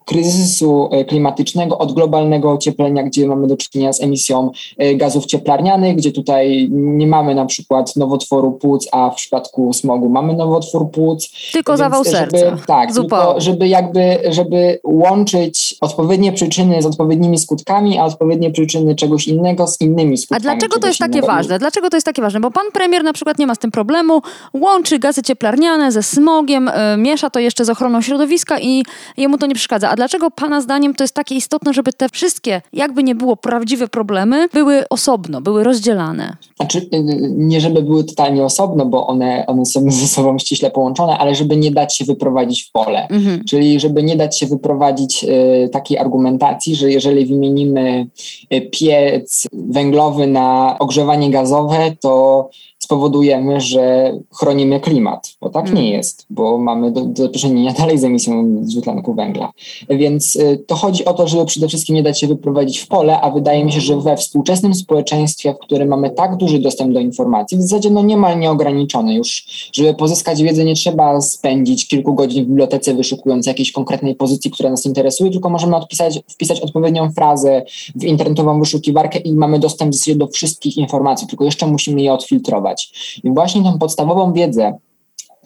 kryzysu 0.09 0.89
e, 0.91 1.05
klimatycznego, 1.05 1.77
od 1.77 1.93
globalnego 1.93 2.51
ocieplenia, 2.51 3.03
gdzie 3.03 3.27
mamy 3.27 3.47
do 3.47 3.57
czynienia 3.57 3.93
z 3.93 4.01
emisją 4.01 4.51
e, 4.77 4.95
gazów 4.95 5.25
cieplarnianych, 5.25 5.95
gdzie 5.95 6.11
tutaj 6.11 6.67
nie 6.71 7.07
mamy 7.07 7.35
na 7.35 7.45
przykład 7.45 7.95
nowotworu 7.95 8.51
płuc, 8.51 8.87
a 8.91 9.09
w 9.09 9.15
przypadku 9.15 9.73
smogu 9.73 10.09
mamy 10.09 10.33
nowotwór 10.33 10.91
płuc. 10.91 11.29
Tylko 11.53 11.77
zawał 11.77 12.03
żeby, 12.03 12.17
serca. 12.17 12.57
Tak, 12.67 12.93
tylko 12.93 13.35
żeby 13.41 13.67
jakby, 13.67 14.17
żeby 14.29 14.79
łączyć 14.83 15.75
odpowiednie 15.81 16.31
przyczyny 16.31 16.81
z 16.81 16.85
odpowiednimi 16.85 17.37
skutkami, 17.37 17.99
a 17.99 18.05
odpowiednie 18.05 18.51
przyczyny 18.51 18.95
czegoś 18.95 19.27
innego 19.27 19.67
z 19.67 19.81
innymi 19.81 20.17
skutkami. 20.17 20.39
A 20.39 20.41
dlaczego 20.41 20.79
to 20.79 20.87
jest 20.87 20.99
takie 20.99 21.11
innego. 21.11 21.27
ważne? 21.27 21.59
Dlaczego 21.59 21.89
to 21.89 21.97
jest 21.97 22.05
takie 22.05 22.21
ważne? 22.21 22.39
Bo 22.39 22.51
pan 22.51 22.65
premier 22.73 23.03
na 23.03 23.13
przykład 23.13 23.39
nie 23.39 23.47
ma 23.47 23.55
z 23.55 23.59
tym 23.59 23.71
problemu, 23.71 24.21
łączy 24.53 24.99
gazy 24.99 25.21
cieplarniane 25.21 25.91
ze 25.91 26.03
smogiem, 26.03 26.67
y, 26.67 26.97
miesza 26.97 27.29
to 27.29 27.39
jeszcze 27.39 27.65
z 27.65 27.69
ochroną 27.69 28.01
środowiska 28.01 28.59
i 28.59 28.83
jemu 29.17 29.37
to 29.37 29.45
nie 29.45 29.55
przeszkadza. 29.55 29.89
A 29.89 29.98
dlaczego 29.99 30.31
pana 30.31 30.61
zdaniem 30.61 30.95
to 30.95 31.03
jest 31.03 31.13
takie 31.13 31.35
istotne, 31.35 31.73
żeby 31.73 31.93
te 31.93 32.09
wszystkie, 32.09 32.61
jakby 32.73 33.03
nie 33.03 33.15
było, 33.15 33.35
prawdziwe 33.37 33.87
problemy 33.87 34.47
były 34.53 34.89
osobno, 34.89 35.41
były 35.41 35.63
rozdzielane? 35.63 36.37
Znaczy, 36.55 36.77
y, 36.79 37.03
nie 37.35 37.61
żeby 37.61 37.81
były 37.81 38.03
totalnie 38.03 38.43
osobno, 38.43 38.85
bo 38.85 39.07
one, 39.07 39.45
one 39.47 39.65
są 39.65 39.91
ze 39.91 40.07
sobą 40.07 40.39
ściśle 40.39 40.71
połączone, 40.71 41.17
ale 41.17 41.35
żeby 41.35 41.57
nie 41.57 41.71
dać 41.71 41.97
się 41.97 42.05
wyprowadzić 42.05 42.63
w 42.63 42.71
pole. 42.71 43.07
Mhm. 43.07 43.43
Czyli 43.45 43.79
żeby 43.79 44.03
nie 44.03 44.15
dać 44.15 44.39
się 44.39 44.47
wyprowadzić 44.47 45.23
y, 45.23 45.69
takiej 45.69 45.97
argumentacji, 45.97 46.75
że 46.75 46.91
jeżeli 46.91 47.25
wymienimy 47.25 48.07
y, 48.53 48.61
piec 48.61 49.47
węglowy 49.53 50.27
na 50.27 50.75
ogrzewanie 50.79 51.31
gazowe, 51.31 51.95
to 52.01 52.49
spowodujemy, 52.89 53.61
że 53.61 54.13
chronimy 54.39 54.79
klimat, 54.79 55.35
bo 55.41 55.49
tak 55.49 55.73
nie 55.73 55.89
jest, 55.89 56.25
bo 56.29 56.57
mamy 56.57 56.91
do, 56.91 57.01
do 57.01 57.29
czynienia 57.29 57.73
dalej 57.73 57.97
z 57.97 58.03
emisją 58.03 58.61
dwutlenku 58.61 59.13
węgla. 59.13 59.51
Więc 59.89 60.35
y, 60.35 60.63
to 60.67 60.75
chodzi 60.75 61.05
o 61.05 61.13
to, 61.13 61.27
żeby 61.27 61.45
przede 61.45 61.67
wszystkim 61.67 61.95
nie 61.95 62.03
dać 62.03 62.19
się 62.19 62.27
wyprowadzić 62.27 62.79
w 62.79 62.87
pole, 62.87 63.21
a 63.21 63.31
wydaje 63.31 63.65
mi 63.65 63.71
się, 63.71 63.81
że 63.81 64.01
we 64.01 64.17
współczesnym 64.17 64.75
społeczeństwie, 64.75 65.53
w 65.53 65.57
którym 65.57 65.87
mamy 65.87 66.09
tak 66.09 66.37
duży 66.37 66.59
dostęp 66.59 66.93
do 66.93 66.99
informacji, 66.99 67.57
w 67.57 67.61
zasadzie 67.61 67.89
no 67.89 68.01
niemal 68.01 68.39
nieograniczony 68.39 69.13
już, 69.13 69.45
żeby 69.73 69.93
pozyskać 69.93 70.43
wiedzę 70.43 70.65
nie 70.65 70.75
trzeba 70.75 71.21
spędzić 71.21 71.87
kilku 71.87 72.13
godzin 72.13 72.45
w 72.45 72.47
bibliotece 72.47 72.93
wyszukując 72.93 73.45
jakiejś 73.45 73.71
konkretnej 73.71 74.15
pozycji, 74.15 74.51
która 74.51 74.69
nas 74.69 74.85
interesuje, 74.85 75.31
tylko 75.31 75.49
możemy 75.49 75.75
odpisać, 75.75 76.19
wpisać 76.27 76.61
odpowiednią 76.61 77.11
frazę 77.11 77.65
w 77.95 78.03
internetową 78.03 78.59
wyszukiwarkę 78.59 79.19
i 79.19 79.33
mamy 79.33 79.59
dostęp 79.59 79.95
do 80.15 80.27
wszystkich 80.27 80.77
informacji, 80.77 81.27
tylko 81.27 81.45
jeszcze 81.45 81.67
musimy 81.67 82.01
je 82.01 82.13
odfiltrować. 82.13 82.78
I 83.23 83.31
właśnie 83.31 83.63
tą 83.63 83.79
podstawową 83.79 84.33
wiedzę, 84.33 84.77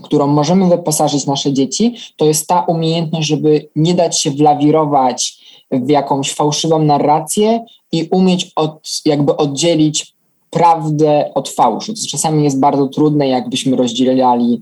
którą 0.04 0.28
możemy 0.28 0.70
wyposażyć 0.70 1.26
nasze 1.26 1.54
dzieci, 1.54 1.96
to 2.18 2.26
jest 2.26 2.48
ta 2.48 2.62
umiejętność, 2.62 3.28
żeby 3.28 3.70
nie 3.76 3.94
dać 3.94 4.22
się 4.22 4.32
wlawirować 4.32 5.44
w 5.72 5.90
jakąś 5.90 6.34
fałszywą 6.34 6.80
narrację 6.80 7.66
i 7.92 8.08
umieć 8.12 8.52
od, 8.56 8.90
jakby 9.06 9.38
oddzielić 9.38 10.14
prawdę 10.50 11.32
od 11.36 11.50
fałszu. 11.50 11.94
Czasami 12.10 12.44
jest 12.44 12.60
bardzo 12.60 12.88
trudne, 12.88 13.28
jakbyśmy 13.28 13.78
rozdzielali 13.78 14.62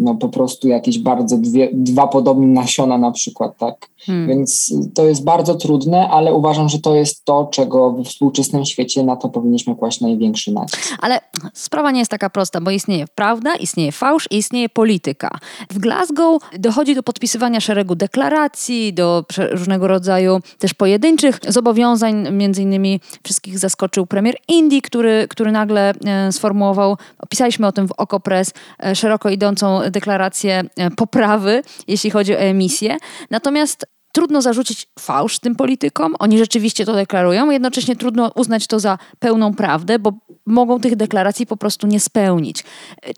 no 0.00 0.14
po 0.14 0.28
prostu 0.28 0.68
jakieś 0.68 0.98
bardzo 0.98 1.38
dwie, 1.38 1.70
dwa 1.72 2.06
podobne 2.06 2.46
nasiona 2.46 2.98
na 2.98 3.10
przykład, 3.10 3.58
tak? 3.58 3.88
Hmm. 4.06 4.28
Więc 4.28 4.74
to 4.94 5.04
jest 5.04 5.24
bardzo 5.24 5.54
trudne, 5.54 6.08
ale 6.08 6.34
uważam, 6.34 6.68
że 6.68 6.78
to 6.78 6.94
jest 6.94 7.24
to, 7.24 7.48
czego 7.52 7.92
we 7.92 8.04
współczesnym 8.04 8.64
świecie 8.64 9.02
na 9.02 9.16
to 9.16 9.28
powinniśmy 9.28 9.76
kłaść 9.76 10.00
największy 10.00 10.52
nacisk. 10.52 10.96
Ale 11.00 11.20
sprawa 11.54 11.90
nie 11.90 11.98
jest 11.98 12.10
taka 12.10 12.30
prosta, 12.30 12.60
bo 12.60 12.70
istnieje 12.70 13.04
prawda, 13.14 13.54
istnieje 13.54 13.92
fałsz 13.92 14.28
i 14.30 14.36
istnieje 14.36 14.68
polityka. 14.68 15.38
W 15.70 15.78
Glasgow 15.78 16.42
dochodzi 16.58 16.94
do 16.94 17.02
podpisywania 17.02 17.60
szeregu 17.60 17.94
deklaracji, 17.94 18.94
do 18.94 19.24
różnego 19.50 19.88
rodzaju 19.88 20.40
też 20.58 20.74
pojedynczych 20.74 21.38
zobowiązań. 21.48 22.32
Między 22.32 22.62
innymi 22.62 23.00
wszystkich 23.22 23.58
zaskoczył 23.58 24.06
premier 24.06 24.36
Indii, 24.48 24.82
który, 24.82 25.26
który 25.28 25.52
nagle 25.52 25.92
e, 26.06 26.32
sformułował, 26.32 26.96
opisaliśmy 27.18 27.66
o 27.66 27.72
tym 27.72 27.88
w 27.88 27.92
Okopres, 27.92 28.52
e, 28.78 28.96
szeroko 29.20 29.30
idącą 29.30 29.80
deklarację 29.90 30.62
e, 30.76 30.90
poprawy, 30.90 31.62
jeśli 31.88 32.10
chodzi 32.10 32.34
o 32.34 32.38
emisję. 32.38 32.96
Natomiast 33.30 33.86
Trudno 34.12 34.42
zarzucić 34.42 34.86
fałsz 34.98 35.38
tym 35.38 35.54
politykom, 35.54 36.14
oni 36.18 36.38
rzeczywiście 36.38 36.84
to 36.84 36.94
deklarują, 36.94 37.50
jednocześnie 37.50 37.96
trudno 37.96 38.30
uznać 38.34 38.66
to 38.66 38.80
za 38.80 38.98
pełną 39.18 39.54
prawdę, 39.54 39.98
bo 39.98 40.12
mogą 40.46 40.80
tych 40.80 40.96
deklaracji 40.96 41.46
po 41.46 41.56
prostu 41.56 41.86
nie 41.86 42.00
spełnić. 42.00 42.64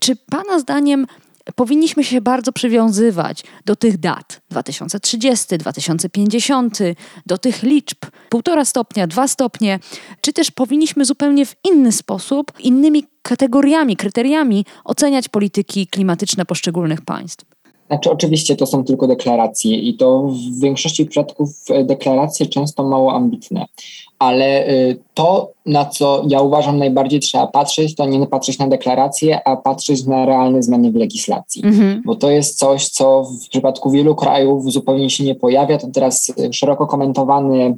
Czy 0.01 0.17
Pana 0.17 0.59
zdaniem 0.59 1.07
powinniśmy 1.55 2.05
się 2.05 2.21
bardzo 2.21 2.53
przywiązywać 2.53 3.45
do 3.65 3.77
tych 3.77 3.99
dat. 3.99 4.41
2030, 4.51 5.59
2050, 5.59 6.79
do 7.27 7.39
tych 7.39 7.63
liczb. 7.63 7.99
1,5 8.31 8.65
stopnia, 8.65 9.07
2 9.07 9.29
stopnie, 9.29 9.79
czy 10.21 10.33
też 10.33 10.51
powinniśmy 10.51 11.05
zupełnie 11.05 11.47
w 11.47 11.57
inny 11.65 11.93
sposób, 11.93 12.53
innymi 12.59 13.05
kategoriami, 13.23 13.97
kryteriami 13.97 14.67
oceniać 14.85 15.29
polityki 15.29 15.87
klimatyczne 15.87 16.45
poszczególnych 16.45 17.01
państw? 17.01 17.45
Znaczy, 17.87 18.11
oczywiście 18.11 18.57
to 18.57 18.67
są 18.67 18.85
tylko 18.85 19.07
deklaracje 19.07 19.77
i 19.77 19.97
to 19.97 20.23
w 20.23 20.61
większości 20.61 21.07
przypadków 21.07 21.51
e, 21.71 21.85
deklaracje 21.85 22.47
często 22.47 22.85
mało 22.85 23.15
ambitne, 23.15 23.67
ale 24.19 24.69
y, 24.69 24.97
to, 25.15 25.51
na 25.67 25.85
co 25.85 26.25
ja 26.29 26.41
uważam 26.41 26.79
najbardziej 26.79 27.21
trzeba 27.21 27.47
patrzeć, 27.47 27.95
to 27.95 28.07
nie 28.07 28.27
patrzeć 28.27 28.59
na 28.59 28.69
deklaracje, 28.69 29.49
a 29.49 29.57
patrzeć 29.57 30.05
na 30.07 30.27
realne 30.27 30.63
zmiany 30.63 30.93
w 30.93 30.97
legislacji. 30.97 31.63
Mhm. 31.65 32.03
Bo 32.05 32.15
to 32.15 32.31
jest 32.31 32.59
coś, 32.59 32.89
co 32.89 33.25
w 33.25 33.49
przypadku 33.49 33.91
wielu 33.91 34.15
krajów 34.15 34.73
zupełnie 34.73 35.11
się 35.11 35.25
nie 35.25 35.35
pojawia. 35.35 35.79
To 35.79 35.87
teraz 35.93 36.33
y, 36.39 36.53
szeroko 36.53 36.87
komentowany 36.87 37.77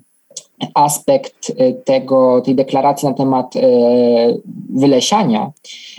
aspekt 0.74 1.50
y, 1.50 1.76
tego, 1.84 2.40
tej 2.40 2.54
deklaracji 2.54 3.08
na 3.08 3.14
temat 3.14 3.56
e, 3.56 3.60
wylesiania 4.70 5.50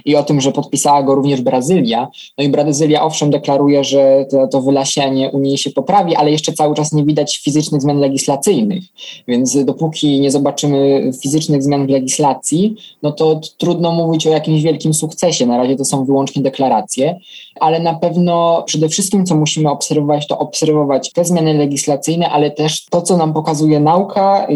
i 0.05 0.15
o 0.15 0.23
tym, 0.23 0.41
że 0.41 0.51
podpisała 0.51 1.03
go 1.03 1.15
również 1.15 1.41
Brazylia. 1.41 2.07
No 2.37 2.43
i 2.43 2.49
Brazylia 2.49 3.03
owszem 3.03 3.29
deklaruje, 3.29 3.83
że 3.83 4.25
to, 4.31 4.47
to 4.47 4.61
wylesianie 4.61 5.31
u 5.31 5.39
niej 5.39 5.57
się 5.57 5.69
poprawi, 5.69 6.15
ale 6.15 6.31
jeszcze 6.31 6.53
cały 6.53 6.75
czas 6.75 6.93
nie 6.93 7.05
widać 7.05 7.37
fizycznych 7.37 7.81
zmian 7.81 7.99
legislacyjnych. 7.99 8.83
Więc 9.27 9.65
dopóki 9.65 10.19
nie 10.19 10.31
zobaczymy 10.31 11.11
fizycznych 11.21 11.63
zmian 11.63 11.87
w 11.87 11.89
legislacji, 11.89 12.75
no 13.03 13.11
to 13.11 13.41
trudno 13.57 13.91
mówić 13.91 14.27
o 14.27 14.29
jakimś 14.29 14.61
wielkim 14.61 14.93
sukcesie. 14.93 15.45
Na 15.45 15.57
razie 15.57 15.75
to 15.75 15.85
są 15.85 16.05
wyłącznie 16.05 16.41
deklaracje, 16.41 17.19
ale 17.59 17.79
na 17.79 17.93
pewno 17.93 18.63
przede 18.65 18.89
wszystkim, 18.89 19.25
co 19.25 19.35
musimy 19.35 19.69
obserwować, 19.69 20.27
to 20.27 20.39
obserwować 20.39 21.11
te 21.11 21.25
zmiany 21.25 21.53
legislacyjne, 21.53 22.29
ale 22.29 22.51
też 22.51 22.85
to, 22.85 23.01
co 23.01 23.17
nam 23.17 23.33
pokazuje 23.33 23.79
nauka 23.79 24.47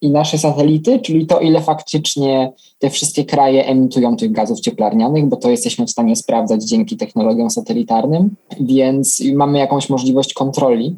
i 0.00 0.10
nasze 0.10 0.38
satelity, 0.38 0.98
czyli 0.98 1.26
to, 1.26 1.40
ile 1.40 1.60
faktycznie 1.60 2.52
te 2.78 2.90
wszystkie 2.90 3.24
kraje 3.24 3.66
emitują 3.66 4.16
tych 4.16 4.32
gazów 4.32 4.60
cieplarnianych, 4.60 5.26
bo 5.26 5.36
to 5.36 5.50
jesteśmy 5.50 5.86
w 5.86 5.90
stanie 5.90 6.16
sprawdzać 6.16 6.64
dzięki 6.64 6.96
technologiom 6.96 7.50
satelitarnym, 7.50 8.36
więc 8.60 9.22
mamy 9.34 9.58
jakąś 9.58 9.88
możliwość 9.88 10.34
kontroli. 10.34 10.96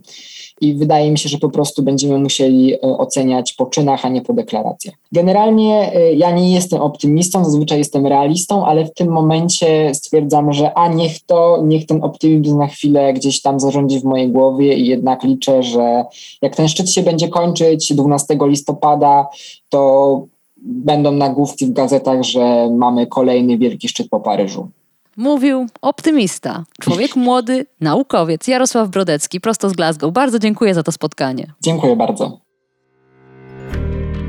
I 0.60 0.74
wydaje 0.74 1.10
mi 1.10 1.18
się, 1.18 1.28
że 1.28 1.38
po 1.38 1.48
prostu 1.48 1.82
będziemy 1.82 2.18
musieli 2.18 2.74
e, 2.74 2.80
oceniać 2.80 3.52
po 3.52 3.66
czynach, 3.66 4.04
a 4.04 4.08
nie 4.08 4.22
po 4.22 4.32
deklaracjach. 4.32 4.94
Generalnie 5.12 5.92
e, 5.94 6.12
ja 6.12 6.30
nie 6.30 6.54
jestem 6.54 6.80
optymistą, 6.80 7.44
zazwyczaj 7.44 7.78
jestem 7.78 8.06
realistą, 8.06 8.66
ale 8.66 8.84
w 8.84 8.94
tym 8.94 9.08
momencie 9.08 9.94
stwierdzam, 9.94 10.52
że 10.52 10.74
a 10.74 10.88
niech 10.88 11.20
to, 11.20 11.62
niech 11.64 11.86
ten 11.86 12.04
optymizm 12.04 12.58
na 12.58 12.66
chwilę 12.66 13.12
gdzieś 13.12 13.42
tam 13.42 13.60
zarządzi 13.60 14.00
w 14.00 14.04
mojej 14.04 14.28
głowie 14.28 14.74
i 14.74 14.86
jednak 14.86 15.24
liczę, 15.24 15.62
że 15.62 16.04
jak 16.42 16.56
ten 16.56 16.68
szczyt 16.68 16.90
się 16.90 17.02
będzie 17.02 17.28
kończyć 17.28 17.94
12 17.94 18.38
listopada, 18.40 19.28
to 19.68 20.22
będą 20.66 21.12
nagłówki 21.12 21.66
w 21.66 21.72
gazetach, 21.72 22.22
że 22.22 22.70
mamy 22.70 23.06
kolejny 23.06 23.58
wielki 23.58 23.88
szczyt 23.88 24.08
po 24.08 24.20
Paryżu. 24.20 24.68
Mówił 25.16 25.66
optymista, 25.82 26.64
człowiek 26.80 27.16
młody, 27.16 27.66
naukowiec 27.80 28.48
Jarosław 28.48 28.88
Brodecki, 28.88 29.40
prosto 29.40 29.68
z 29.70 29.72
Glasgow. 29.72 30.12
Bardzo 30.12 30.38
dziękuję 30.38 30.74
za 30.74 30.82
to 30.82 30.92
spotkanie. 30.92 31.52
Dziękuję 31.60 31.96
bardzo. 31.96 32.40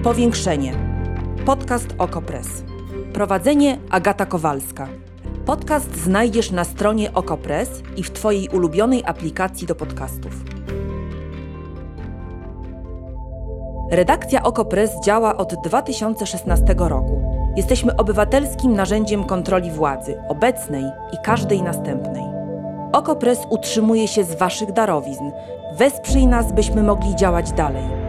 Powiększenie. 0.04 0.74
Podcast 1.46 1.88
Okopres. 1.98 2.48
Prowadzenie 3.14 3.80
Agata 3.90 4.26
Kowalska. 4.26 4.88
Podcast 5.46 5.98
znajdziesz 5.98 6.52
na 6.52 6.64
stronie 6.64 7.14
Okopres 7.14 7.70
i 7.98 8.04
w 8.04 8.12
Twojej 8.12 8.50
ulubionej 8.50 9.04
aplikacji 9.06 9.68
do 9.68 9.76
podcastów. 9.76 10.32
Redakcja 13.92 14.44
Okopres 14.44 14.92
działa 15.06 15.38
od 15.38 15.54
2016 15.64 16.76
roku. 16.78 17.37
Jesteśmy 17.58 17.96
obywatelskim 17.96 18.74
narzędziem 18.74 19.24
kontroli 19.24 19.72
władzy, 19.72 20.18
obecnej 20.30 20.84
i 21.14 21.18
każdej 21.24 21.62
następnej. 21.62 22.24
Okopres 22.94 23.40
utrzymuje 23.50 24.08
się 24.08 24.24
z 24.24 24.36
Waszych 24.36 24.72
darowizn. 24.72 25.32
Wesprzyj 25.74 26.28
nas, 26.28 26.52
byśmy 26.52 26.84
mogli 26.84 27.16
działać 27.16 27.52
dalej. 27.52 28.07